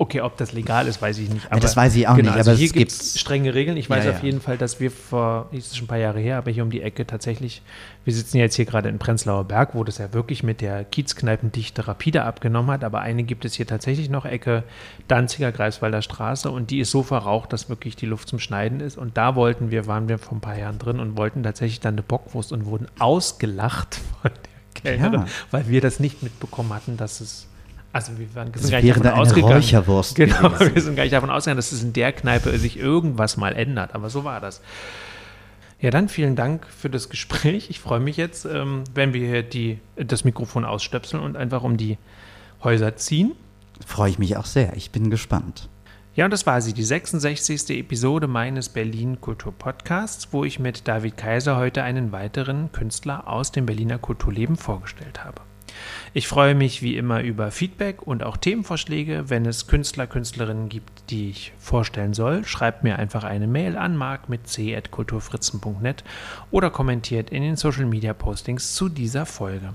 okay, 0.00 0.20
ob 0.20 0.36
das 0.36 0.52
legal 0.52 0.86
ist, 0.86 1.02
weiß 1.02 1.18
ich 1.18 1.28
nicht. 1.28 1.50
Aber, 1.50 1.60
das 1.60 1.76
weiß 1.76 1.96
ich 1.96 2.06
auch 2.06 2.14
genau, 2.14 2.30
nicht, 2.30 2.38
Also 2.38 2.52
aber 2.52 2.58
hier 2.58 2.68
gibt 2.68 2.92
es 2.92 3.18
strenge 3.18 3.52
Regeln. 3.52 3.76
Ich 3.76 3.90
weiß 3.90 4.04
Ja, 4.04 4.12
auf 4.12 4.18
ja. 4.18 4.24
jeden 4.26 4.40
Fall, 4.40 4.56
dass 4.56 4.78
wir 4.78 4.90
vor, 4.92 5.48
das 5.52 5.66
ist 5.66 5.76
schon 5.76 5.86
ein 5.86 5.88
paar 5.88 5.98
Jahre 5.98 6.20
her, 6.20 6.38
aber 6.38 6.50
hier 6.52 6.62
um 6.62 6.70
die 6.70 6.82
Ecke 6.82 7.04
tatsächlich, 7.06 7.62
wir 8.04 8.14
sitzen 8.14 8.36
ja 8.36 8.44
jetzt 8.44 8.54
hier 8.54 8.64
gerade 8.64 8.88
in 8.88 8.98
Prenzlauer 8.98 9.44
Berg, 9.44 9.74
wo 9.74 9.82
das 9.82 9.98
ja 9.98 10.12
wirklich 10.12 10.42
mit 10.44 10.60
der 10.60 10.84
Kiezkneipendichte 10.84 11.88
rapide 11.88 12.22
abgenommen 12.24 12.70
hat, 12.70 12.84
aber 12.84 13.00
eine 13.00 13.24
gibt 13.24 13.44
es 13.44 13.54
hier 13.54 13.66
tatsächlich 13.66 14.08
noch, 14.08 14.24
Ecke 14.24 14.62
Danziger 15.08 15.50
Greifswalder 15.52 16.00
Straße 16.02 16.50
und 16.50 16.70
die 16.70 16.78
ist 16.78 16.90
so 16.92 17.02
verraucht, 17.02 17.52
dass 17.52 17.68
wirklich 17.68 17.96
die 17.96 18.06
Luft 18.06 18.28
zum 18.28 18.38
Schneiden 18.38 18.80
ist 18.80 18.98
und 18.98 19.16
da 19.16 19.34
wollten 19.34 19.70
wir, 19.72 19.86
waren 19.88 20.08
wir 20.08 20.18
vor 20.18 20.36
ein 20.38 20.40
paar 20.40 20.56
Jahren 20.58 20.78
drin 20.78 21.00
und 21.00 21.16
wollten 21.16 21.42
tatsächlich 21.42 21.80
dann 21.80 21.94
eine 21.94 22.02
Bockwurst 22.02 22.52
und 22.52 22.66
wurden 22.66 22.86
ausgelacht 23.00 23.96
von 24.22 24.30
der 24.30 24.80
Kellnerin, 24.96 25.20
Ja. 25.22 25.26
weil 25.50 25.68
wir 25.68 25.80
das 25.80 25.98
nicht 25.98 26.22
mitbekommen 26.22 26.72
hatten, 26.72 26.96
dass 26.96 27.20
es 27.20 27.46
also 27.92 28.18
wir 28.18 28.34
waren, 28.34 28.52
sind 28.52 28.64
Das 28.64 28.70
gar 28.70 28.82
nicht 28.82 28.96
davon 28.96 29.20
ausgegangen. 29.20 29.54
Räucherwurst 29.54 30.14
Genau, 30.14 30.50
gewesen. 30.50 30.74
wir 30.74 30.82
sind 30.82 30.96
gar 30.96 31.02
nicht 31.04 31.12
davon 31.12 31.30
ausgegangen, 31.30 31.56
dass 31.56 31.72
es 31.72 31.82
in 31.82 31.92
der 31.92 32.12
Kneipe 32.12 32.56
sich 32.58 32.78
irgendwas 32.78 33.36
mal 33.36 33.54
ändert. 33.56 33.94
Aber 33.94 34.10
so 34.10 34.24
war 34.24 34.40
das. 34.40 34.60
Ja, 35.80 35.90
dann 35.90 36.08
vielen 36.08 36.36
Dank 36.36 36.66
für 36.66 36.90
das 36.90 37.08
Gespräch. 37.08 37.70
Ich 37.70 37.80
freue 37.80 38.00
mich 38.00 38.16
jetzt, 38.16 38.44
ähm, 38.44 38.84
wenn 38.94 39.14
wir 39.14 39.26
hier 39.26 39.42
die, 39.42 39.78
das 39.96 40.24
Mikrofon 40.24 40.64
ausstöpseln 40.64 41.22
und 41.22 41.36
einfach 41.36 41.62
um 41.62 41.76
die 41.76 41.98
Häuser 42.62 42.96
ziehen. 42.96 43.32
Freue 43.86 44.10
ich 44.10 44.18
mich 44.18 44.36
auch 44.36 44.46
sehr. 44.46 44.76
Ich 44.76 44.90
bin 44.90 45.08
gespannt. 45.08 45.68
Ja, 46.16 46.24
und 46.24 46.32
das 46.32 46.46
war 46.46 46.60
sie, 46.60 46.72
die 46.72 46.82
66. 46.82 47.70
Episode 47.78 48.26
meines 48.26 48.68
Berlin 48.68 49.20
Kultur 49.20 49.54
Podcasts, 49.56 50.28
wo 50.32 50.44
ich 50.44 50.58
mit 50.58 50.88
David 50.88 51.16
Kaiser 51.16 51.56
heute 51.56 51.84
einen 51.84 52.10
weiteren 52.10 52.72
Künstler 52.72 53.28
aus 53.28 53.52
dem 53.52 53.66
Berliner 53.66 53.98
Kulturleben 53.98 54.56
vorgestellt 54.56 55.24
habe. 55.24 55.42
Ich 56.14 56.28
freue 56.28 56.54
mich 56.54 56.82
wie 56.82 56.96
immer 56.96 57.22
über 57.22 57.50
Feedback 57.50 58.02
und 58.02 58.22
auch 58.22 58.36
Themenvorschläge. 58.36 59.24
Wenn 59.28 59.46
es 59.46 59.66
Künstler, 59.66 60.06
Künstlerinnen 60.06 60.68
gibt, 60.68 61.10
die 61.10 61.30
ich 61.30 61.52
vorstellen 61.58 62.14
soll, 62.14 62.44
schreibt 62.44 62.84
mir 62.84 62.98
einfach 62.98 63.24
eine 63.24 63.46
Mail 63.46 63.76
an 63.76 63.96
mark 63.96 64.28
mit 64.28 64.48
c.kulturfritzen.net 64.48 66.04
oder 66.50 66.70
kommentiert 66.70 67.30
in 67.30 67.42
den 67.42 67.56
Social 67.56 67.86
Media 67.86 68.14
Postings 68.14 68.74
zu 68.74 68.88
dieser 68.88 69.26
Folge. 69.26 69.74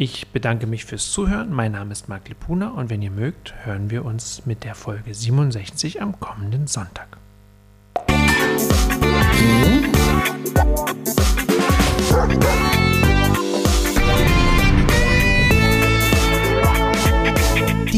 Ich 0.00 0.28
bedanke 0.28 0.68
mich 0.68 0.84
fürs 0.84 1.10
Zuhören. 1.10 1.52
Mein 1.52 1.72
Name 1.72 1.90
ist 1.90 2.08
Marc 2.08 2.28
Lipuna 2.28 2.68
und 2.68 2.88
wenn 2.88 3.02
ihr 3.02 3.10
mögt, 3.10 3.54
hören 3.64 3.90
wir 3.90 4.04
uns 4.04 4.46
mit 4.46 4.62
der 4.62 4.76
Folge 4.76 5.12
67 5.12 6.00
am 6.00 6.20
kommenden 6.20 6.68
Sonntag. 6.68 7.18